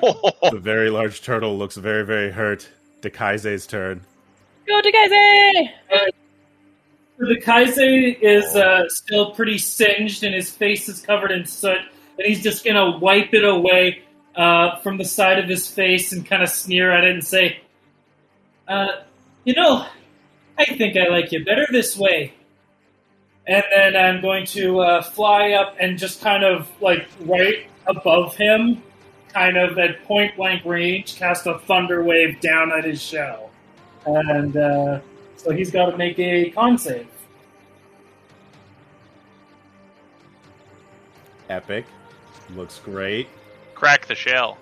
[0.00, 2.68] The very large turtle looks very, very hurt.
[3.00, 4.02] Dekaise's turn.
[4.68, 5.68] Go to Kaise!
[7.20, 11.78] Dekaise is uh, still pretty singed, and his face is covered in soot.
[12.18, 14.04] And he's just gonna wipe it away
[14.36, 17.58] uh, from the side of his face and kind of sneer at it and say,
[18.68, 19.02] uh,
[19.44, 19.86] "You know,
[20.58, 22.34] I think I like you better this way."
[23.46, 28.36] And then I'm going to uh, fly up and just kind of like right above
[28.36, 28.82] him,
[29.28, 33.50] kind of at point blank range, cast a thunder wave down at his shell.
[34.06, 35.00] And uh,
[35.36, 37.08] so he's got to make a con save.
[41.48, 41.84] Epic.
[42.54, 43.28] Looks great.
[43.74, 44.58] Crack the shell.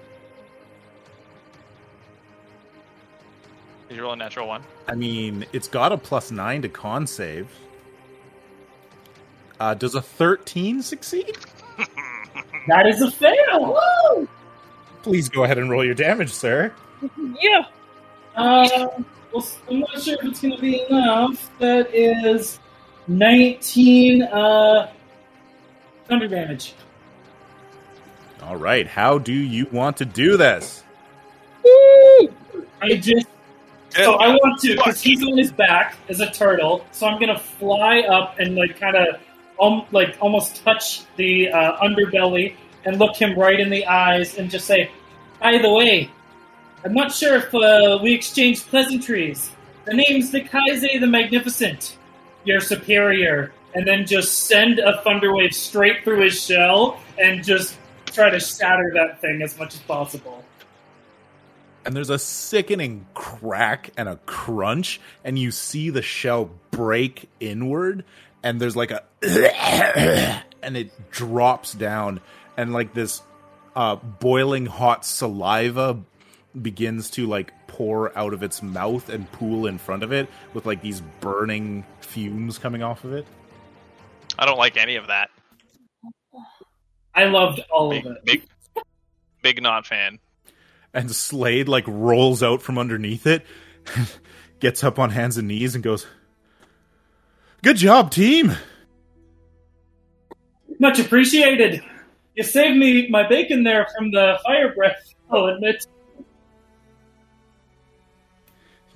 [3.91, 4.63] Did you roll a natural one?
[4.87, 7.49] I mean, it's got a plus 9 to con save.
[9.59, 11.37] Uh, does a 13 succeed?
[12.69, 13.75] That is a fail.
[13.75, 14.29] Woo!
[15.03, 16.73] Please go ahead and roll your damage, sir.
[17.17, 17.65] Yeah!
[18.37, 18.87] Uh,
[19.33, 21.51] well, I'm not sure if it's going to be enough.
[21.59, 22.61] That is
[23.09, 24.93] 19 uh,
[26.07, 26.75] thunder damage.
[28.43, 30.85] All right, how do you want to do this?
[31.65, 33.27] I just
[33.91, 36.85] so I want to because he's on his back as a turtle.
[36.93, 39.21] So I'm gonna fly up and like kind of
[39.61, 44.51] um, like almost touch the uh, underbelly and look him right in the eyes and
[44.51, 44.91] just say,
[45.41, 46.11] "By the way,
[46.85, 49.51] I'm not sure if uh, we exchanged pleasantries.
[49.85, 51.97] The name's Dekaise the Magnificent,
[52.45, 57.77] your superior." And then just send a thunder wave straight through his shell and just
[58.07, 60.45] try to shatter that thing as much as possible.
[61.91, 68.05] And there's a sickening crack and a crunch, and you see the shell break inward,
[68.45, 69.03] and there's like a
[70.63, 72.21] and it drops down,
[72.57, 73.25] and like this
[73.75, 76.01] uh, boiling hot saliva
[76.63, 80.67] begins to like pour out of its mouth and pool in front of it with
[80.67, 83.27] like these burning fumes coming off of it.
[84.39, 85.29] I don't like any of that.
[87.17, 88.25] I loved all of it.
[88.25, 88.47] big,
[89.43, 90.21] big not fan.
[90.93, 93.47] And Slade like rolls out from underneath it,
[94.61, 96.07] gets up on hands and knees, and goes,
[97.63, 98.53] "Good job, team."
[100.81, 101.83] Much appreciated.
[102.35, 105.15] You saved me my bacon there from the fire breath.
[105.31, 105.87] Oh, I'll admit.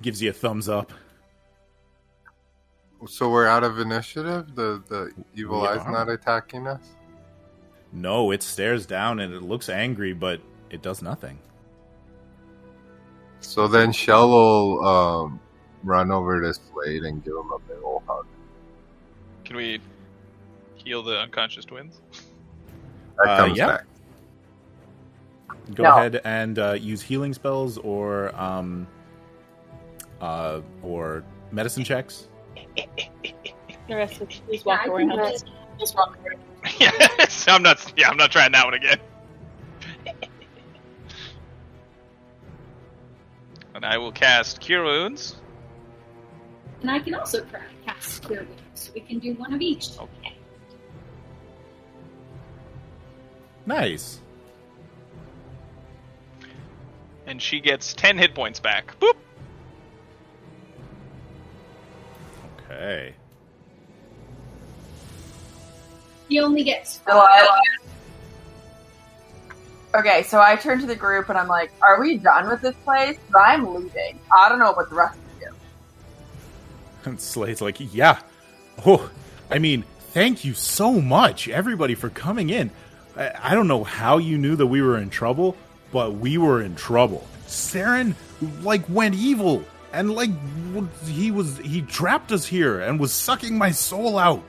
[0.01, 0.91] Gives you a thumbs up.
[3.07, 4.55] So we're out of initiative.
[4.55, 5.91] The the evil We eye's are.
[5.91, 6.81] not attacking us.
[7.93, 11.39] No, it stares down and it looks angry, but it does nothing.
[13.45, 15.39] So then Shell will um,
[15.83, 18.25] run over to Slade and give him a big ol' hug.
[19.45, 19.79] Can we
[20.75, 22.01] heal the unconscious twins?
[23.17, 23.67] That Uh, comes yeah.
[23.67, 23.83] back.
[25.73, 25.91] Go No.
[25.95, 28.87] ahead and uh, use healing spells or um,
[30.21, 32.27] uh, or medicine checks.
[33.87, 34.97] The rest of please Yeah, walk I around.
[35.09, 35.43] think that's-
[35.79, 36.39] Just walk around.
[36.79, 37.93] yes, I'm not.
[37.95, 38.97] Yeah, I'm not trying that one again.
[43.75, 45.35] And I will cast Cure Wounds.
[46.81, 47.45] And I can also
[47.85, 48.61] cast Cure Wounds.
[48.73, 49.89] So we can do one of each.
[49.99, 50.35] Okay.
[53.67, 54.21] Nice.
[57.27, 58.97] and she gets 10 hit points back.
[58.99, 59.15] Boop.
[62.69, 63.13] Okay.
[66.29, 67.61] He only gets oh, Delilah.
[69.95, 72.75] Okay, so I turn to the group and I'm like, "Are we done with this
[72.83, 73.17] place?
[73.33, 74.19] I'm leaving.
[74.35, 75.51] I don't know what the rest of you."
[77.05, 78.19] And Slade's like, yeah.
[78.85, 79.09] Oh,
[79.49, 82.71] I mean, thank you so much, everybody, for coming in.
[83.15, 85.55] I, I don't know how you knew that we were in trouble,
[85.91, 87.25] but we were in trouble.
[87.45, 88.15] Saren,
[88.63, 89.63] like, went evil.
[89.93, 90.31] And, like,
[91.05, 94.43] he was, he trapped us here and was sucking my soul out.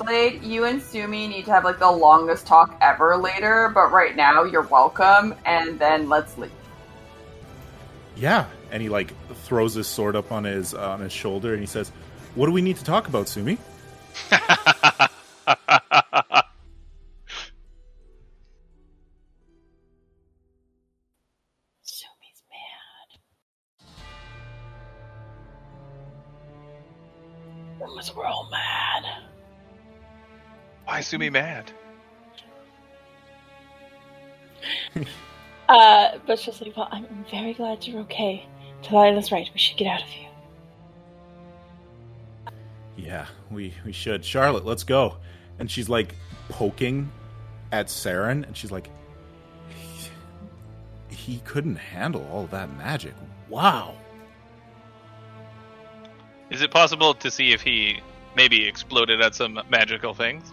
[0.00, 4.16] Slade, you and Sumi need to have like the longest talk ever later, but right
[4.16, 6.50] now you're welcome, and then let's leave.
[8.16, 8.46] Yeah.
[8.70, 9.12] And he, like,
[9.44, 11.90] throws his sword up on his, uh, on his shoulder and he says,
[12.34, 13.58] What do we need to talk about, Sumi?
[31.10, 31.72] Why is Sumi mad?
[35.68, 38.44] Uh, but she's like, well, I'm very glad you're okay.
[38.82, 39.48] Delilah's right.
[39.54, 40.28] We should get out of here.
[42.96, 44.24] Yeah, we we should.
[44.24, 45.18] Charlotte, let's go.
[45.60, 46.16] And she's like
[46.48, 47.12] poking
[47.70, 48.90] at Saren, and she's like,
[49.68, 50.10] he,
[51.14, 53.14] he couldn't handle all that magic.
[53.48, 53.94] Wow.
[56.50, 58.00] Is it possible to see if he
[58.34, 60.52] maybe exploded at some magical things?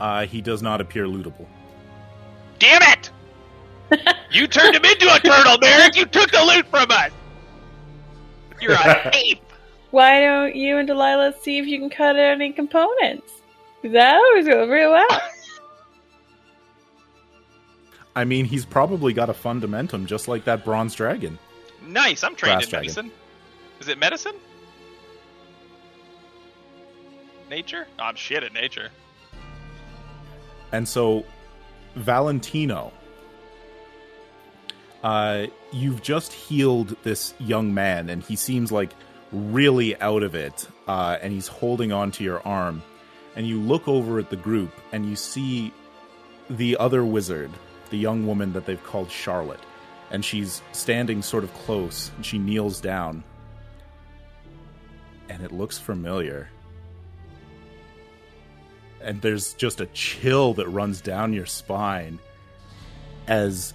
[0.00, 1.46] Uh, he does not appear lootable.
[2.58, 3.10] Damn it!
[4.30, 5.96] you turned him into a turtle, Merrick!
[5.96, 7.10] You took the loot from us!
[8.60, 9.38] You're a thief!
[9.90, 13.32] Why don't you and Delilah see if you can cut out any components?
[13.82, 15.20] That always goes real well.
[18.14, 21.38] I mean, he's probably got a fundamentum just like that bronze dragon.
[21.86, 22.86] Nice, I'm trained Brass in dragon.
[22.86, 23.12] medicine.
[23.80, 24.34] Is it medicine?
[27.48, 27.86] Nature?
[27.98, 28.90] Oh, I'm shit at nature.
[30.72, 31.24] And so,
[31.94, 32.92] Valentino,
[35.02, 38.90] uh, you've just healed this young man, and he seems like
[39.32, 42.82] really out of it, uh, and he's holding on to your arm.
[43.36, 45.72] And you look over at the group, and you see
[46.50, 47.50] the other wizard,
[47.90, 49.60] the young woman that they've called Charlotte,
[50.10, 53.22] and she's standing sort of close, and she kneels down.
[55.28, 56.48] And it looks familiar
[59.02, 62.18] and there's just a chill that runs down your spine
[63.26, 63.74] as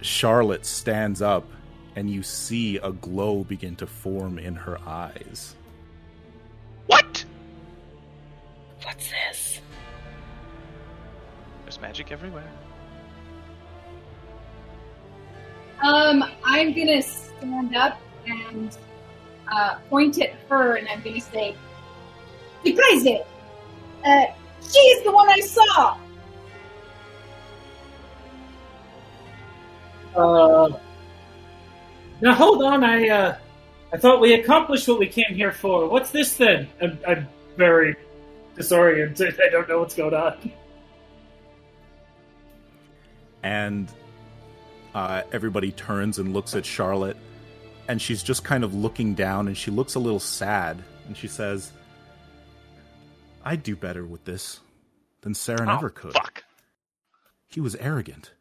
[0.00, 1.48] Charlotte stands up
[1.96, 5.54] and you see a glow begin to form in her eyes.
[6.86, 7.24] What?
[8.82, 9.60] What's this?
[11.64, 12.50] There's magic everywhere.
[15.82, 18.76] Um, I'm gonna stand up and
[19.50, 21.56] uh, point at her, and I'm gonna say,
[22.62, 23.26] "You guys, it.
[24.04, 24.26] Uh,
[24.70, 25.98] she's the one I saw."
[30.14, 30.78] Uh,
[32.20, 33.36] now hold on, I uh,
[33.92, 35.88] I thought we accomplished what we came here for.
[35.88, 36.68] What's this then?
[36.80, 37.96] I'm, I'm very
[38.56, 39.38] disoriented.
[39.44, 40.52] I don't know what's going on.
[43.42, 43.88] And
[44.94, 47.16] uh, everybody turns and looks at Charlotte,
[47.88, 51.28] and she's just kind of looking down and she looks a little sad and she
[51.28, 51.72] says,
[53.44, 54.60] I'd do better with this
[55.22, 56.12] than Saren Oh, ever could.
[56.12, 56.44] Fuck.
[57.48, 58.32] He was arrogant,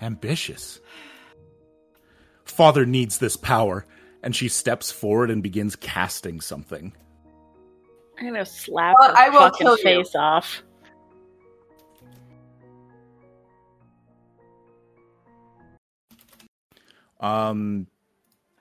[0.00, 0.80] ambitious.
[2.44, 3.86] Father needs this power,
[4.22, 6.92] and she steps forward and begins casting something.
[8.18, 9.82] I'm gonna slap Well, her I will fucking kill you.
[9.82, 10.62] face off.
[17.20, 17.86] Um,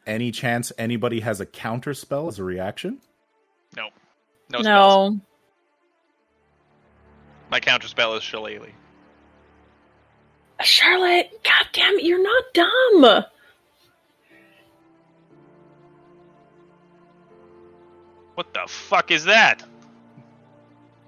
[0.05, 2.99] any chance anybody has a counter spell as a reaction?
[3.75, 3.89] No.
[4.51, 4.59] No.
[4.59, 5.13] No, spells.
[7.51, 8.71] My counter spell is Shillelagh.
[10.63, 11.31] Charlotte.
[11.43, 13.25] God damn it, you're not dumb.
[18.35, 19.63] What the fuck is that?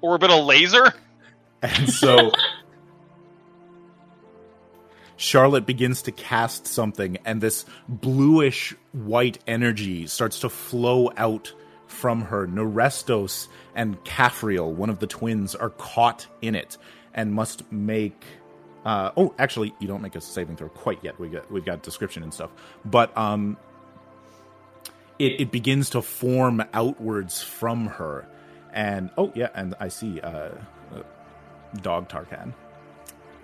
[0.02, 0.94] Orbital laser?
[1.62, 2.32] And so
[5.16, 11.54] Charlotte begins to cast something, and this bluish white energy starts to flow out
[11.94, 12.48] from her.
[12.48, 16.78] Nerestos and Caphriel, one of the twins, are caught in it
[17.14, 18.26] and must make.
[18.84, 21.18] Uh, oh, actually, you don't make a saving throw quite yet.
[21.20, 22.52] We got we've got description and stuff,
[22.84, 23.58] but um,
[25.20, 28.28] it it begins to form outwards from her,
[28.74, 31.04] and oh yeah, and I see uh, uh
[31.82, 32.54] dog Tarkan,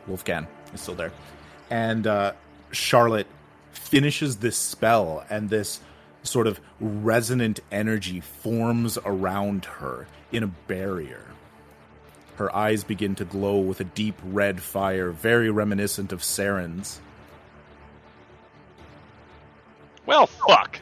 [0.09, 1.13] Wolfgan is still there,
[1.69, 2.33] and uh,
[2.71, 3.27] Charlotte
[3.71, 5.79] finishes this spell, and this
[6.29, 11.25] sort of resonant energy forms around her in a barrier.
[12.35, 17.01] Her eyes begin to glow with a deep red fire, very reminiscent of Saren's.
[20.05, 20.79] Well, fuck.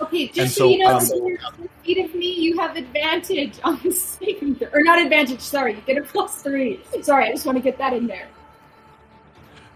[0.00, 2.58] Okay, And just so, so, you know, um, since you're six feet of me, you
[2.58, 4.60] have advantage on the saving.
[4.72, 6.80] Or not advantage, sorry, you get a plus three.
[7.02, 8.28] Sorry, I just want to get that in there.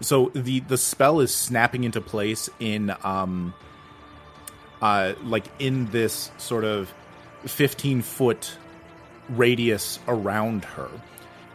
[0.01, 3.53] So the the spell is snapping into place in um
[4.81, 6.93] uh like in this sort of
[7.45, 8.57] 15 foot
[9.29, 10.89] radius around her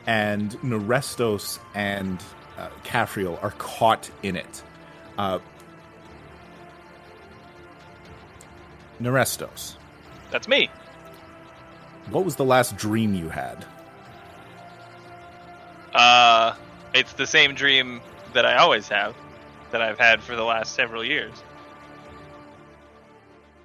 [0.06, 2.22] and Nerestos and
[2.58, 2.68] uh,
[3.42, 4.62] are caught in it.
[5.18, 5.38] Uh
[9.00, 9.76] Nerestos,
[10.30, 10.70] That's me.
[12.10, 13.64] what was the last dream you had?
[15.92, 16.54] Uh,
[16.94, 18.00] it's the same dream
[18.32, 19.14] that I always have,
[19.70, 21.32] that I've had for the last several years.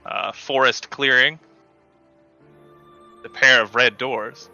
[0.06, 1.40] Uh, forest clearing,
[3.24, 4.50] the pair of red doors.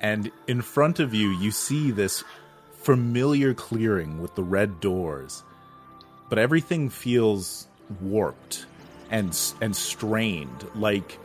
[0.00, 2.24] and in front of you you see this
[2.72, 5.44] familiar clearing with the red doors
[6.28, 7.68] but everything feels
[8.00, 8.66] warped
[9.10, 11.18] and and strained like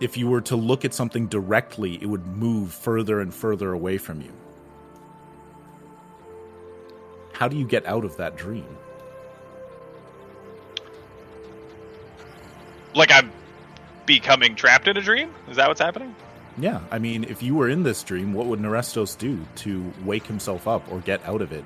[0.00, 3.96] if you were to look at something directly it would move further and further away
[3.96, 4.32] from you
[7.40, 8.66] how do you get out of that dream
[12.94, 13.32] Like I'm
[14.04, 15.32] becoming trapped in a dream?
[15.48, 16.14] Is that what's happening?
[16.58, 20.26] yeah i mean if you were in this dream what would Nerestos do to wake
[20.26, 21.64] himself up or get out of it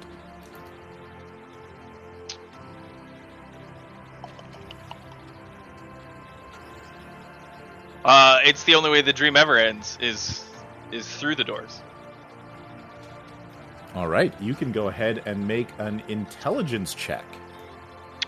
[8.04, 10.44] Uh, it's the only way the dream ever ends is
[10.92, 11.80] is through the doors.
[13.94, 17.24] All right you can go ahead and make an intelligence check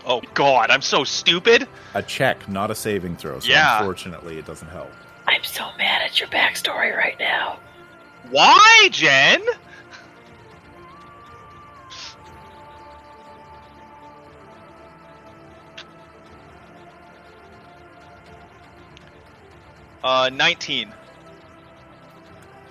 [0.09, 1.67] Oh God, I'm so stupid.
[1.93, 3.41] a check, not a saving throw.
[3.41, 3.79] So Yeah.
[3.79, 4.89] unfortunately, it doesn't help.
[5.27, 7.59] I'm so mad at your backstory right now.
[8.31, 9.43] Why, Jen?
[20.03, 20.91] Uh, 19.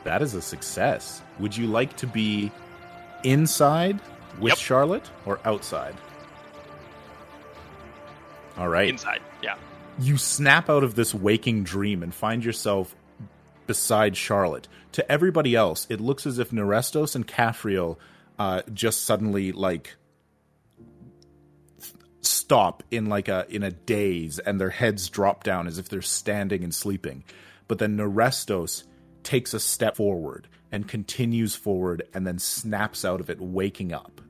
[0.05, 1.23] That is a success.
[1.39, 2.53] Would you like to be
[3.25, 4.01] inside
[4.39, 4.59] with Yep.
[4.59, 5.95] Charlotte or outside?
[8.57, 8.89] All right.
[8.89, 9.21] Inside.
[9.43, 9.57] Yeah.
[9.99, 12.95] you snap out of this waking dream and find yourself
[13.67, 14.69] beside Charlotte.
[14.93, 17.99] To everybody else, it looks as if Nerestos and Caphriel
[18.39, 19.97] uh, just suddenly like
[22.21, 26.03] stop in like a in a daze and their heads drop down as if they're
[26.03, 27.25] standing and sleeping.
[27.69, 28.85] But then Nerestos
[29.27, 34.21] takes a step forward and continues forward and then snaps out of it, waking up.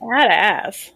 [0.00, 0.90] Badass.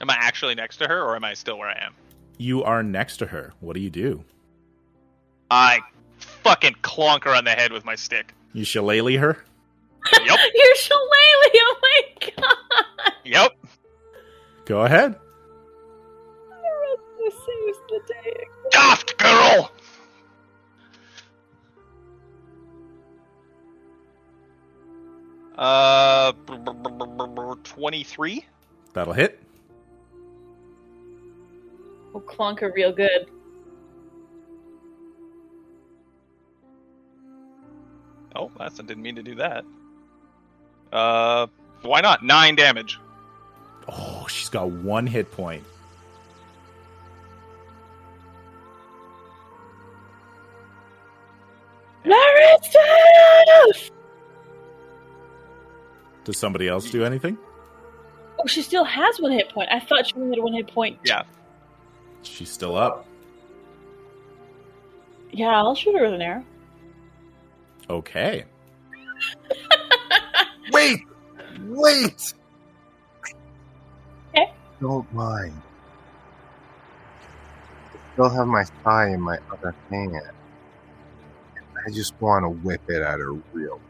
[0.00, 1.94] Am I actually next to her, or am I still where I am?
[2.36, 3.52] You are next to her.
[3.60, 4.22] What do you do?
[5.50, 5.80] I
[6.18, 8.34] fucking clonk her on the head with my stick.
[8.52, 9.44] You shillelagh her?
[10.12, 10.38] Yep.
[10.54, 11.08] You're Shillelagh!
[11.56, 12.02] Oh my
[12.36, 13.12] god!
[13.24, 13.52] Yep.
[14.66, 15.16] Go ahead.
[17.18, 18.46] This saves the day.
[18.70, 19.72] Daft girl.
[25.58, 26.32] Uh,
[27.64, 28.46] twenty-three.
[28.92, 29.42] That'll hit.
[32.12, 33.28] We'll clunk her real good.
[38.36, 39.64] Oh, that's I didn't mean to do that.
[40.92, 41.48] Uh,
[41.82, 42.24] why not?
[42.24, 43.00] Nine damage.
[43.88, 45.64] Oh, she's got one hit point.
[52.04, 53.90] Larissa!
[56.28, 57.38] Does somebody else do anything?
[58.38, 59.70] Oh, she still has one hit point.
[59.72, 60.98] I thought she only had one hit point.
[61.02, 61.22] Yeah.
[62.20, 63.06] She's still up.
[65.32, 66.44] Yeah, I'll shoot her with an arrow.
[67.88, 68.44] Okay.
[70.72, 70.98] Wait!
[71.62, 72.34] Wait!
[74.34, 74.52] Okay.
[74.82, 75.62] Don't mind.
[77.94, 80.14] I still have my thigh in my other hand.
[81.86, 83.80] I just want to whip it at her real.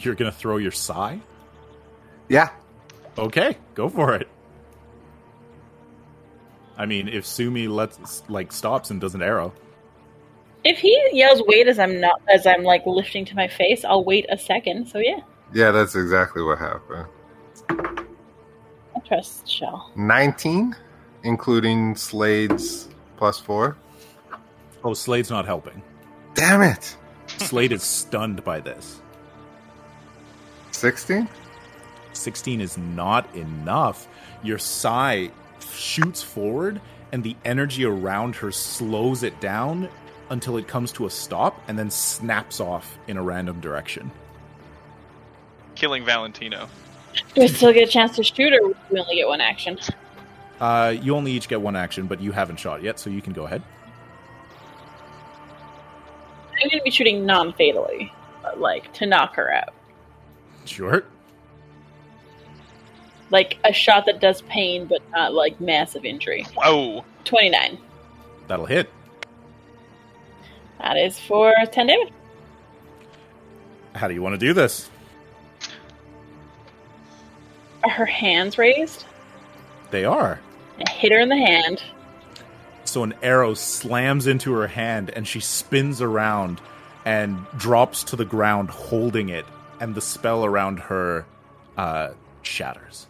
[0.00, 1.20] You're gonna throw your psi?
[2.28, 2.50] Yeah.
[3.16, 4.28] Okay, go for it.
[6.76, 9.52] I mean, if Sumi lets like stops and does an arrow,
[10.64, 14.04] If he yells "wait" as I'm not as I'm like lifting to my face, I'll
[14.04, 14.86] wait a second.
[14.88, 15.20] So yeah,
[15.52, 17.06] Yeah, that's exactly what happened.
[17.70, 19.90] I trust Shell.
[19.96, 20.74] 19,
[21.24, 23.76] including Slade's plus four.
[24.84, 25.82] oh, Slade's not helping.
[26.34, 26.96] Damn it!
[27.38, 29.00] Slade is stunned by this.
[30.78, 31.28] 16?
[32.12, 34.08] 16 is not enough.
[34.42, 35.30] Your sigh
[35.72, 36.80] shoots forward,
[37.12, 39.88] and the energy around her slows it down
[40.30, 44.10] until it comes to a stop and then snaps off in a random direction.
[45.74, 46.68] Killing Valentino.
[47.34, 49.78] Do I still get a chance to shoot, or we only get one action?
[50.60, 53.32] Uh, you only each get one action, but you haven't shot yet, so you can
[53.32, 53.62] go ahead.
[56.60, 58.12] I'm going to be shooting non-fatally,
[58.56, 59.72] like to knock her out,
[60.68, 61.04] Sure.
[63.30, 66.46] like a shot that does pain but not like massive injury.
[66.56, 67.04] Whoa.
[67.24, 67.78] Twenty-nine.
[68.46, 68.90] That'll hit.
[70.80, 72.12] That is for ten damage.
[73.94, 74.88] How do you want to do this?
[77.84, 79.04] Are her hands raised?
[79.90, 80.40] They are.
[80.86, 81.82] I hit her in the hand.
[82.84, 86.60] So an arrow slams into her hand and she spins around
[87.04, 89.44] and drops to the ground holding it,
[89.80, 91.26] and the spell around her
[91.76, 92.10] uh,
[92.42, 93.06] shatters.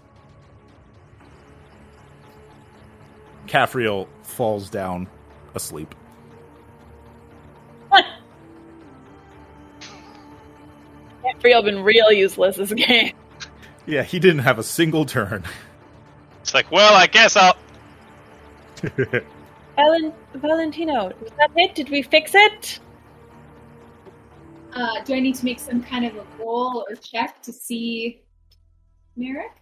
[3.47, 5.09] Caffriel falls down
[5.55, 5.95] asleep.
[11.23, 13.13] Gabriel been real useless this game.
[13.87, 15.45] Yeah, he didn't have a single turn.
[16.43, 17.57] It's like, well, I guess I'll.
[18.83, 21.75] Valen- Valentino, was that it?
[21.75, 22.81] Did we fix it?
[24.73, 28.23] Uh, do I need to make some kind of a roll or check to see
[29.17, 29.53] Merrick?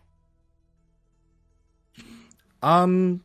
[2.62, 3.22] Um,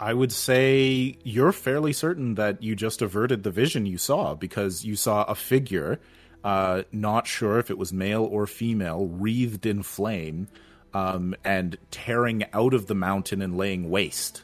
[0.00, 4.84] I would say you're fairly certain that you just averted the vision you saw because
[4.84, 6.00] you saw a figure,
[6.42, 10.48] uh, not sure if it was male or female, wreathed in flame,
[10.92, 14.42] um, and tearing out of the mountain and laying waste.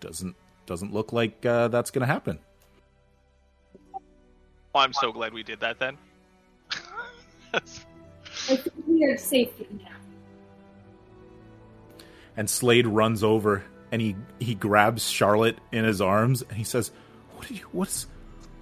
[0.00, 2.38] Doesn't doesn't look like uh, that's going to happen.
[4.74, 5.98] Oh, I'm so glad we did that then.
[7.54, 9.88] I think we are safe now.
[12.36, 16.90] And Slade runs over and he he grabs Charlotte in his arms and he says,
[17.36, 17.66] "What are you?
[17.72, 18.06] What's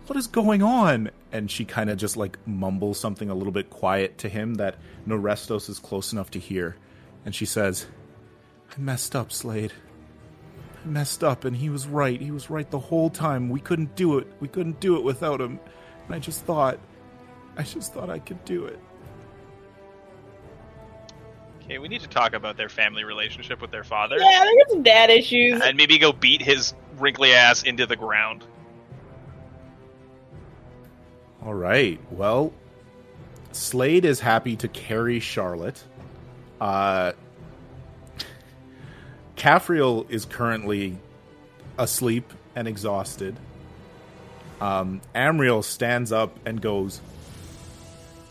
[0.08, 3.70] what is going on?" And she kind of just like mumbles something a little bit
[3.70, 6.76] quiet to him that Nerestos is close enough to hear.
[7.24, 7.86] And she says,
[8.76, 9.72] "I messed up, Slade.
[10.84, 12.20] I messed up, and he was right.
[12.20, 13.50] He was right the whole time.
[13.50, 14.26] We couldn't do it.
[14.40, 15.60] We couldn't do it without him.
[16.10, 16.76] And I just thought,
[17.56, 18.80] I just thought I could do it."
[21.62, 24.16] Okay, we need to talk about their family relationship with their father.
[24.18, 25.62] Yeah, they got some dad issues.
[25.62, 28.44] And maybe go beat his wrinkly ass into the ground.
[31.44, 32.00] All right.
[32.10, 32.52] Well,
[33.52, 35.80] Slade is happy to carry Charlotte.
[36.60, 37.12] Uh,
[39.36, 40.98] Caffriel is currently
[41.78, 43.36] asleep and exhausted.
[44.60, 47.00] Um, Amriel stands up and goes,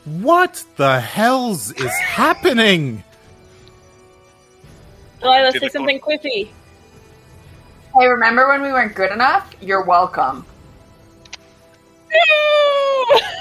[0.06, 3.04] "What the hell's is happening?"
[5.20, 6.50] Delilah, Did say something quippy.
[7.98, 9.54] Hey, remember when we weren't good enough?
[9.62, 10.46] You're welcome.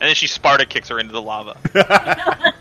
[0.00, 1.56] And then she Sparta kicks her into the lava.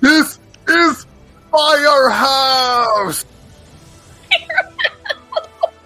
[0.00, 0.38] This
[0.68, 1.06] is
[1.50, 3.24] Firehouse!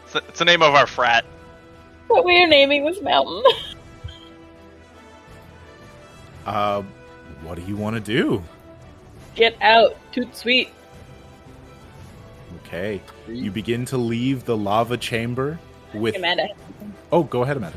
[0.05, 1.25] It's the, it's the name of our frat.
[2.09, 3.43] What we are naming this mountain.
[6.47, 6.83] Uh,
[7.43, 8.43] what do you want to do?
[9.35, 10.71] Get out, toot sweet.
[12.65, 15.59] Okay, you begin to leave the lava chamber
[15.93, 16.17] with.
[16.17, 16.49] Amanda.
[17.13, 17.77] Oh, go ahead, Amanda.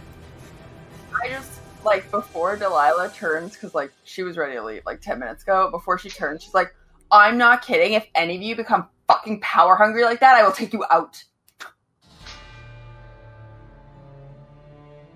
[1.21, 5.19] I just like before Delilah turns because like she was ready to leave like ten
[5.19, 5.69] minutes ago.
[5.69, 6.73] Before she turns, she's like,
[7.11, 7.93] "I'm not kidding.
[7.93, 11.21] If any of you become fucking power hungry like that, I will take you out."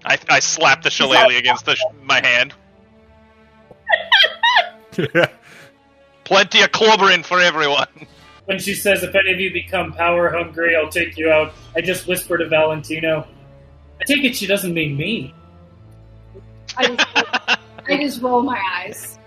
[0.05, 2.53] I, I slapped the shillelagh against the sh- my hand.
[6.23, 7.87] Plenty of clobbering for everyone.
[8.45, 11.81] When she says, "If any of you become power hungry, I'll take you out," I
[11.81, 13.27] just whisper to Valentino.
[13.99, 15.33] I take it she doesn't mean me.
[16.77, 17.07] I just,
[17.89, 19.17] I just roll my eyes.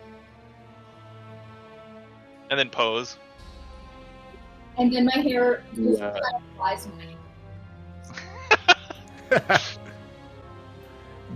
[2.50, 3.16] and then pose.
[4.78, 6.16] And then my hair just Yeah.
[6.56, 7.16] flies away.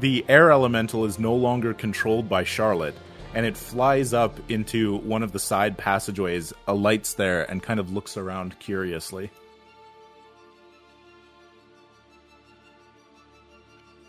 [0.03, 2.97] the air elemental is no longer controlled by Charlotte,
[3.35, 7.93] and it flies up into one of the side passageways, alights there, and kind of
[7.93, 9.31] looks around curiously.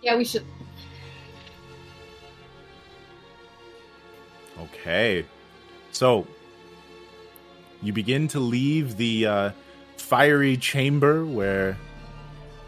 [0.01, 0.43] Yeah, we should.
[4.59, 5.25] Okay.
[5.91, 6.25] So,
[7.83, 9.51] you begin to leave the uh,
[9.97, 11.77] fiery chamber where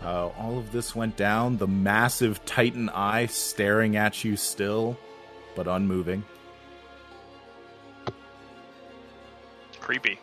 [0.06, 4.96] uh, all of this went down, the massive Titan eye staring at you still,
[5.56, 6.24] but unmoving.
[9.80, 10.20] Creepy.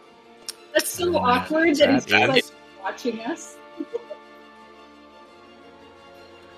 [0.72, 3.56] That's so awkward that he's That just like watching us.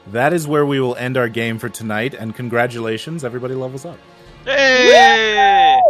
[0.08, 2.12] That is where we will end our game for tonight.
[2.12, 3.98] And congratulations, everybody levels up.
[4.44, 5.80] Hey!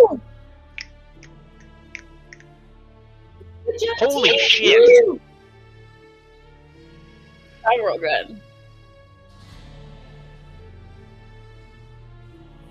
[3.67, 4.39] Good Holy team.
[4.39, 5.21] shit.
[7.65, 7.71] Woo!
[7.73, 8.41] I roll good.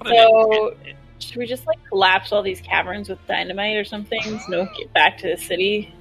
[0.05, 0.75] So-
[1.19, 4.21] Should we just like collapse all these caverns with dynamite or something?
[4.21, 5.93] So no get back to the city.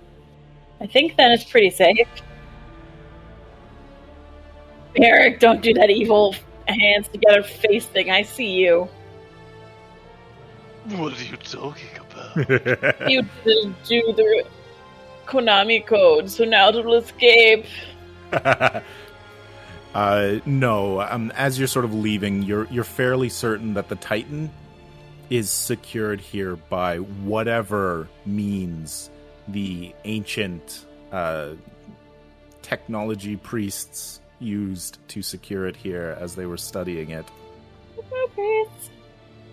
[0.80, 2.08] I think then it's pretty safe.
[4.96, 6.34] Eric, don't do that evil
[6.66, 8.10] hands together face thing.
[8.10, 8.88] I see you.
[10.96, 13.02] What are you talking about?
[13.10, 14.44] You didn't do the
[15.26, 17.64] Konami code, so now it'll escape.
[19.94, 24.50] uh, no, um, as you're sort of leaving, you're you're fairly certain that the Titan
[25.30, 29.10] is secured here by whatever means
[29.48, 31.50] the ancient uh,
[32.62, 37.24] technology priests used to secure it here as they were studying it.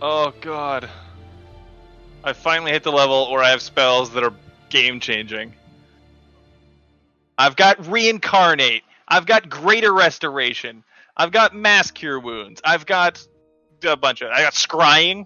[0.02, 0.90] Oh god.
[2.24, 4.34] I finally hit the level where I have spells that are
[4.70, 5.54] game changing.
[7.40, 8.84] I've got reincarnate.
[9.08, 10.84] I've got greater restoration.
[11.16, 12.60] I've got mass cure wounds.
[12.66, 13.26] I've got
[13.82, 14.30] a bunch of.
[14.30, 15.26] I got scrying.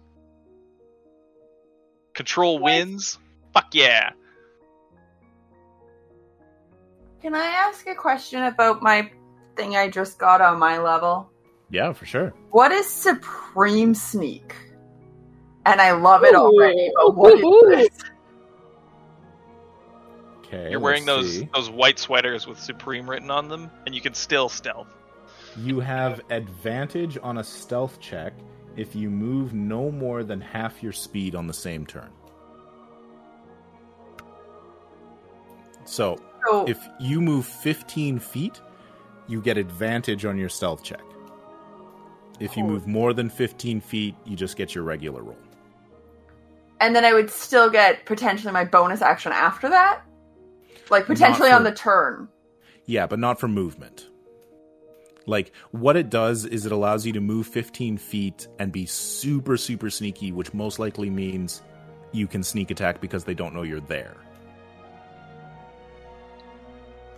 [2.14, 3.18] Control winds.
[3.52, 4.12] Fuck yeah.
[7.24, 9.10] Can I ask a question about my
[9.56, 11.32] thing I just got on my level?
[11.72, 12.32] Yeah, for sure.
[12.52, 14.56] What is Supreme Sneak?
[15.66, 16.38] And I love it Ooh.
[16.38, 17.64] already, but what is Ooh.
[17.70, 17.90] this?
[20.54, 21.50] Okay, You're wearing those see.
[21.54, 24.88] those white sweaters with Supreme written on them, and you can still stealth.
[25.58, 28.34] You have advantage on a stealth check
[28.76, 32.10] if you move no more than half your speed on the same turn.
[35.86, 36.18] So,
[36.50, 38.62] So, if you move 15 feet,
[39.28, 41.02] you get advantage on your stealth check.
[42.40, 45.38] If you move more than 15 feet, you just get your regular roll.
[46.80, 50.02] and then I would still get potentially my bonus action after that?
[50.94, 52.30] Like potentially Not on the turn.
[52.86, 54.08] Yeah, but not for movement.
[55.26, 59.58] Like, what it does is it allows you to move 15 feet and be super,
[59.58, 61.64] super sneaky, which most likely means
[62.12, 64.16] you can sneak attack because they don't know you're there.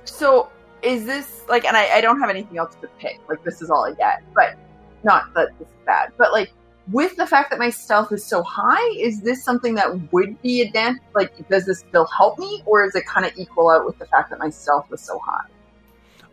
[0.06, 0.50] So
[0.82, 3.20] is this like and I, I don't have anything else to pick.
[3.28, 4.24] Like this is all I get.
[4.34, 4.56] But
[5.04, 6.14] not that this is bad.
[6.18, 6.54] But like
[6.92, 10.62] with the fact that my stealth is so high, is this something that would be
[10.62, 13.98] advantage like does this still help me or is it kind of equal out with
[13.98, 15.46] the fact that my stealth was so high?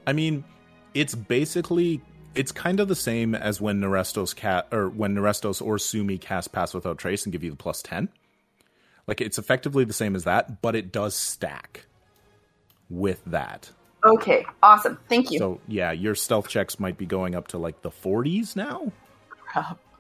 [0.07, 0.45] I mean,
[0.95, 2.03] it's basically
[2.35, 6.53] it's kind of the same as when Nerestos cat or when Nerestos or Sumi cast
[6.53, 8.09] Pass Without Trace and give you the plus ten.
[9.07, 11.87] Like it's effectively the same as that, but it does stack
[12.91, 13.71] with that.
[14.05, 14.99] Okay, awesome.
[15.09, 15.39] Thank you.
[15.39, 18.93] So yeah, your stealth checks might be going up to like the forties now.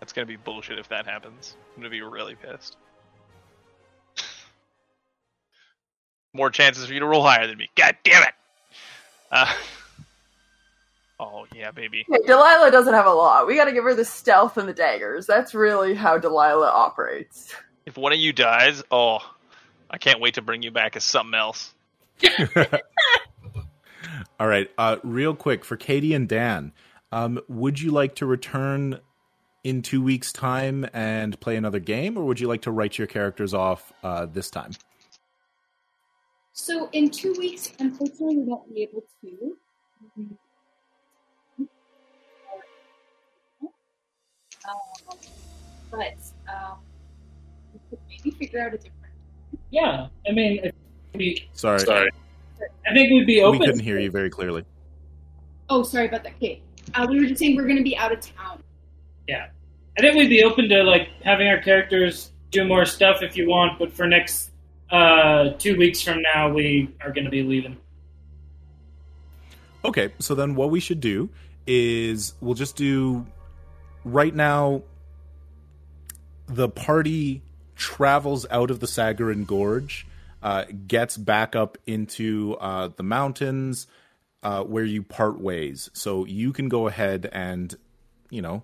[0.00, 1.56] That's gonna be bullshit if that happens.
[1.74, 2.76] I'm gonna be really pissed.
[6.32, 7.70] More chances for you to roll higher than me.
[7.76, 8.34] God damn it!
[9.30, 9.52] Uh,
[11.20, 12.04] oh yeah, baby.
[12.10, 13.46] Okay, Delilah doesn't have a lot.
[13.46, 15.26] We got to give her the stealth and the daggers.
[15.26, 17.54] That's really how Delilah operates.
[17.86, 19.20] If one of you dies, oh,
[19.88, 21.72] I can't wait to bring you back as something else.
[24.38, 26.72] All right, uh, real quick for Katie and Dan,
[27.12, 29.00] um, would you like to return
[29.66, 33.08] in two weeks' time and play another game, or would you like to write your
[33.08, 34.70] characters off uh, this time?
[36.52, 39.56] So in two weeks, unfortunately, we won't be able to.
[44.68, 44.78] Um,
[45.90, 46.14] but
[46.48, 46.78] um,
[47.72, 48.94] we could maybe figure out a different.
[49.70, 50.74] Yeah, I mean, if
[51.12, 53.50] we, Sorry, I think we'd be open.
[53.50, 53.66] we open.
[53.66, 54.64] couldn't hear you very clearly.
[55.68, 56.62] Oh, sorry about that, Kate.
[56.94, 58.62] Uh, we were just saying we're going to be out of town.
[59.28, 59.48] Yeah,
[59.98, 63.48] I think we'd be open to like having our characters do more stuff if you
[63.48, 63.78] want.
[63.78, 64.50] But for next
[64.90, 67.76] uh, two weeks from now, we are going to be leaving.
[69.84, 71.30] Okay, so then what we should do
[71.66, 73.26] is we'll just do
[74.04, 74.82] right now.
[76.48, 77.42] The party
[77.76, 80.06] travels out of the Sagarin Gorge,
[80.42, 83.86] uh, gets back up into uh, the mountains
[84.42, 85.90] uh, where you part ways.
[85.92, 87.74] So you can go ahead and,
[88.30, 88.62] you know,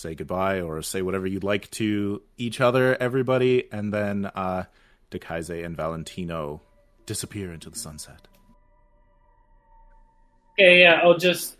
[0.00, 4.64] say goodbye or say whatever you'd like to each other, everybody, and then uh,
[5.10, 6.62] Dekaise and Valentino
[7.06, 8.28] disappear into the sunset.
[10.52, 11.56] Okay, yeah, I'll just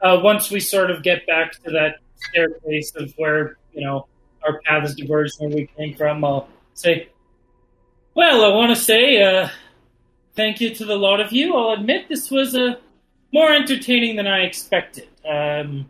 [0.00, 4.06] uh, once we sort of get back to that staircase of where you know
[4.44, 7.08] our paths diverged where we came from, I'll say,
[8.14, 9.48] Well, I want to say uh,
[10.34, 11.54] thank you to the lot of you.
[11.56, 12.76] I'll admit this was uh,
[13.32, 15.08] more entertaining than I expected.
[15.28, 15.88] Um,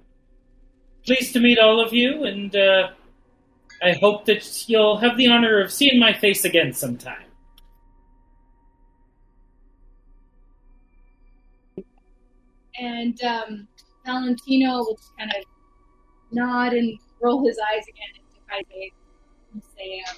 [1.06, 2.90] pleased to meet all of you, and uh,
[3.82, 7.22] I hope that you'll have the honor of seeing my face again sometime.
[12.78, 13.68] And um,
[14.04, 15.44] Valentino will just kind of
[16.32, 18.22] nod and roll his eyes again
[19.54, 20.16] and say, um,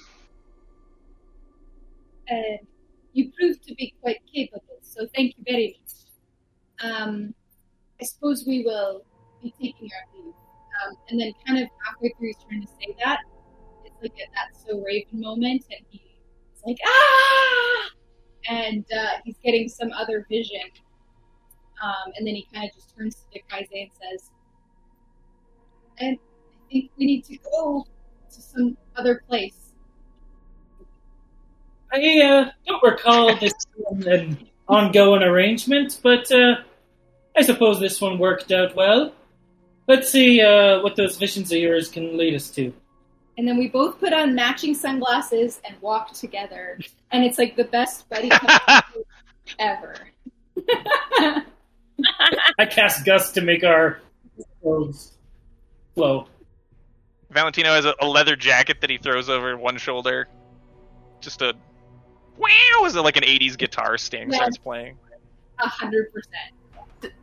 [2.31, 2.57] uh,
[3.13, 6.91] you proved to be quite capable, so thank you very much.
[6.91, 7.33] Um,
[8.01, 9.03] I suppose we will
[9.41, 10.33] be taking our leave.
[10.85, 13.19] Um, and then, kind of halfway through, he's trying to say that.
[13.85, 16.01] It's like a that's so Raven moment, and he's
[16.65, 17.89] like, ah!
[18.49, 20.61] And uh, he's getting some other vision.
[21.83, 24.31] Um, and then he kind of just turns to Kaise and says,
[25.99, 27.85] and I think we need to go
[28.33, 29.73] to some other place.
[31.91, 33.53] I uh, don't recall this
[34.05, 36.55] an ongoing arrangement, but uh,
[37.35, 39.13] I suppose this one worked out well.
[39.89, 42.71] Let's see uh, what those visions of yours can lead us to.
[43.39, 46.77] And then we both put on matching sunglasses and walk together,
[47.11, 48.29] and it's like the best buddy
[49.59, 49.95] ever.
[52.59, 53.99] I cast Gust to make our
[54.61, 55.13] clothes
[55.95, 56.27] flow.
[57.31, 60.27] Valentino has a, a leather jacket that he throws over one shoulder.
[61.19, 61.55] Just a
[62.37, 62.85] wow!
[62.85, 64.37] Is it like an '80s guitar Sting Yeah.
[64.37, 64.97] starts playing?
[65.57, 67.13] A hundred percent.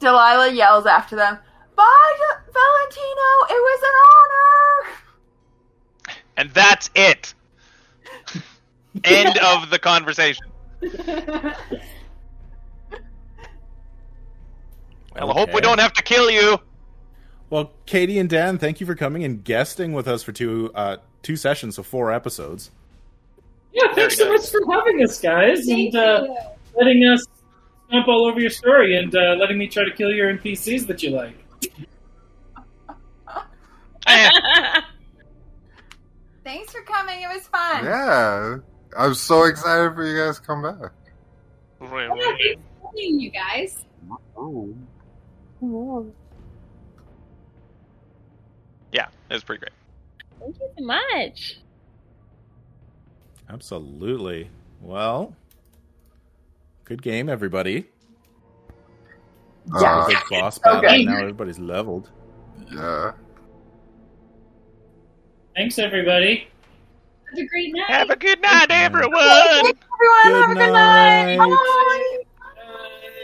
[0.00, 1.38] Delilah yells after them,
[1.76, 2.18] Bye,
[2.52, 3.28] Valentino!
[3.50, 4.96] It was an honor!
[6.38, 7.34] And that's it.
[9.04, 10.46] End of the conversation.
[15.18, 16.58] Well, I hope we don't have to kill you.
[17.48, 20.98] Well, Katie and Dan, thank you for coming and guesting with us for two uh,
[21.22, 22.70] two sessions, so four episodes.
[23.72, 26.26] Yeah, thanks so much for having us, guys, Thank and uh,
[26.74, 27.24] letting us
[27.88, 31.02] stomp all over your story and uh, letting me try to kill your NPCs that
[31.02, 31.45] you like.
[36.46, 37.84] Thanks for coming, it was fun.
[37.84, 38.58] Yeah.
[38.96, 40.92] I'm so excited for you guys to come back.
[41.82, 43.84] Yeah, thanks for seeing you guys.
[48.92, 49.72] yeah, it was pretty great.
[50.38, 51.58] Thank you so much.
[53.50, 54.48] Absolutely.
[54.80, 55.34] Well,
[56.84, 57.86] good game, everybody.
[59.74, 60.80] Uh, Big boss so battle.
[60.82, 61.06] good.
[61.06, 62.08] Now everybody's leveled.
[62.72, 63.14] yeah.
[65.56, 66.48] Thanks, everybody.
[67.30, 67.86] Have a great night.
[67.88, 69.14] Have a good night, everyone.
[69.62, 70.42] Thanks, everyone.
[70.42, 71.36] Have a good night.
[71.36, 71.38] night.
[71.38, 72.24] Bye.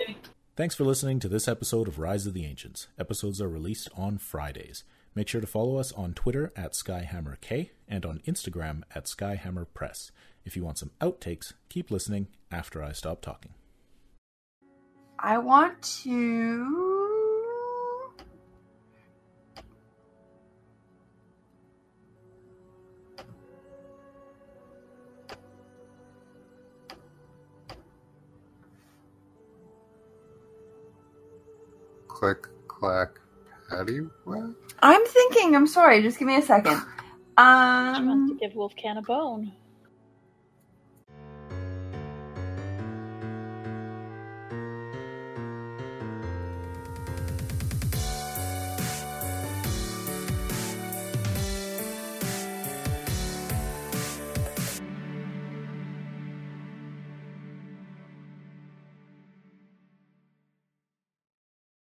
[0.07, 0.15] Bye.
[0.57, 2.89] Thanks for listening to this episode of Rise of the Ancients.
[2.99, 4.83] Episodes are released on Fridays.
[5.15, 10.11] Make sure to follow us on Twitter at SkyhammerK and on Instagram at SkyhammerPress.
[10.47, 13.53] If you want some outtakes, keep listening after I stop talking.
[15.19, 16.92] I want to.
[32.23, 33.19] Click, clack,
[33.69, 33.99] patty.
[34.27, 34.51] What?
[34.81, 35.57] I'm thinking.
[35.57, 36.03] I'm sorry.
[36.03, 36.81] Just give me a second.
[37.37, 39.53] Um, She wants to Um, give Wolfcan a bone.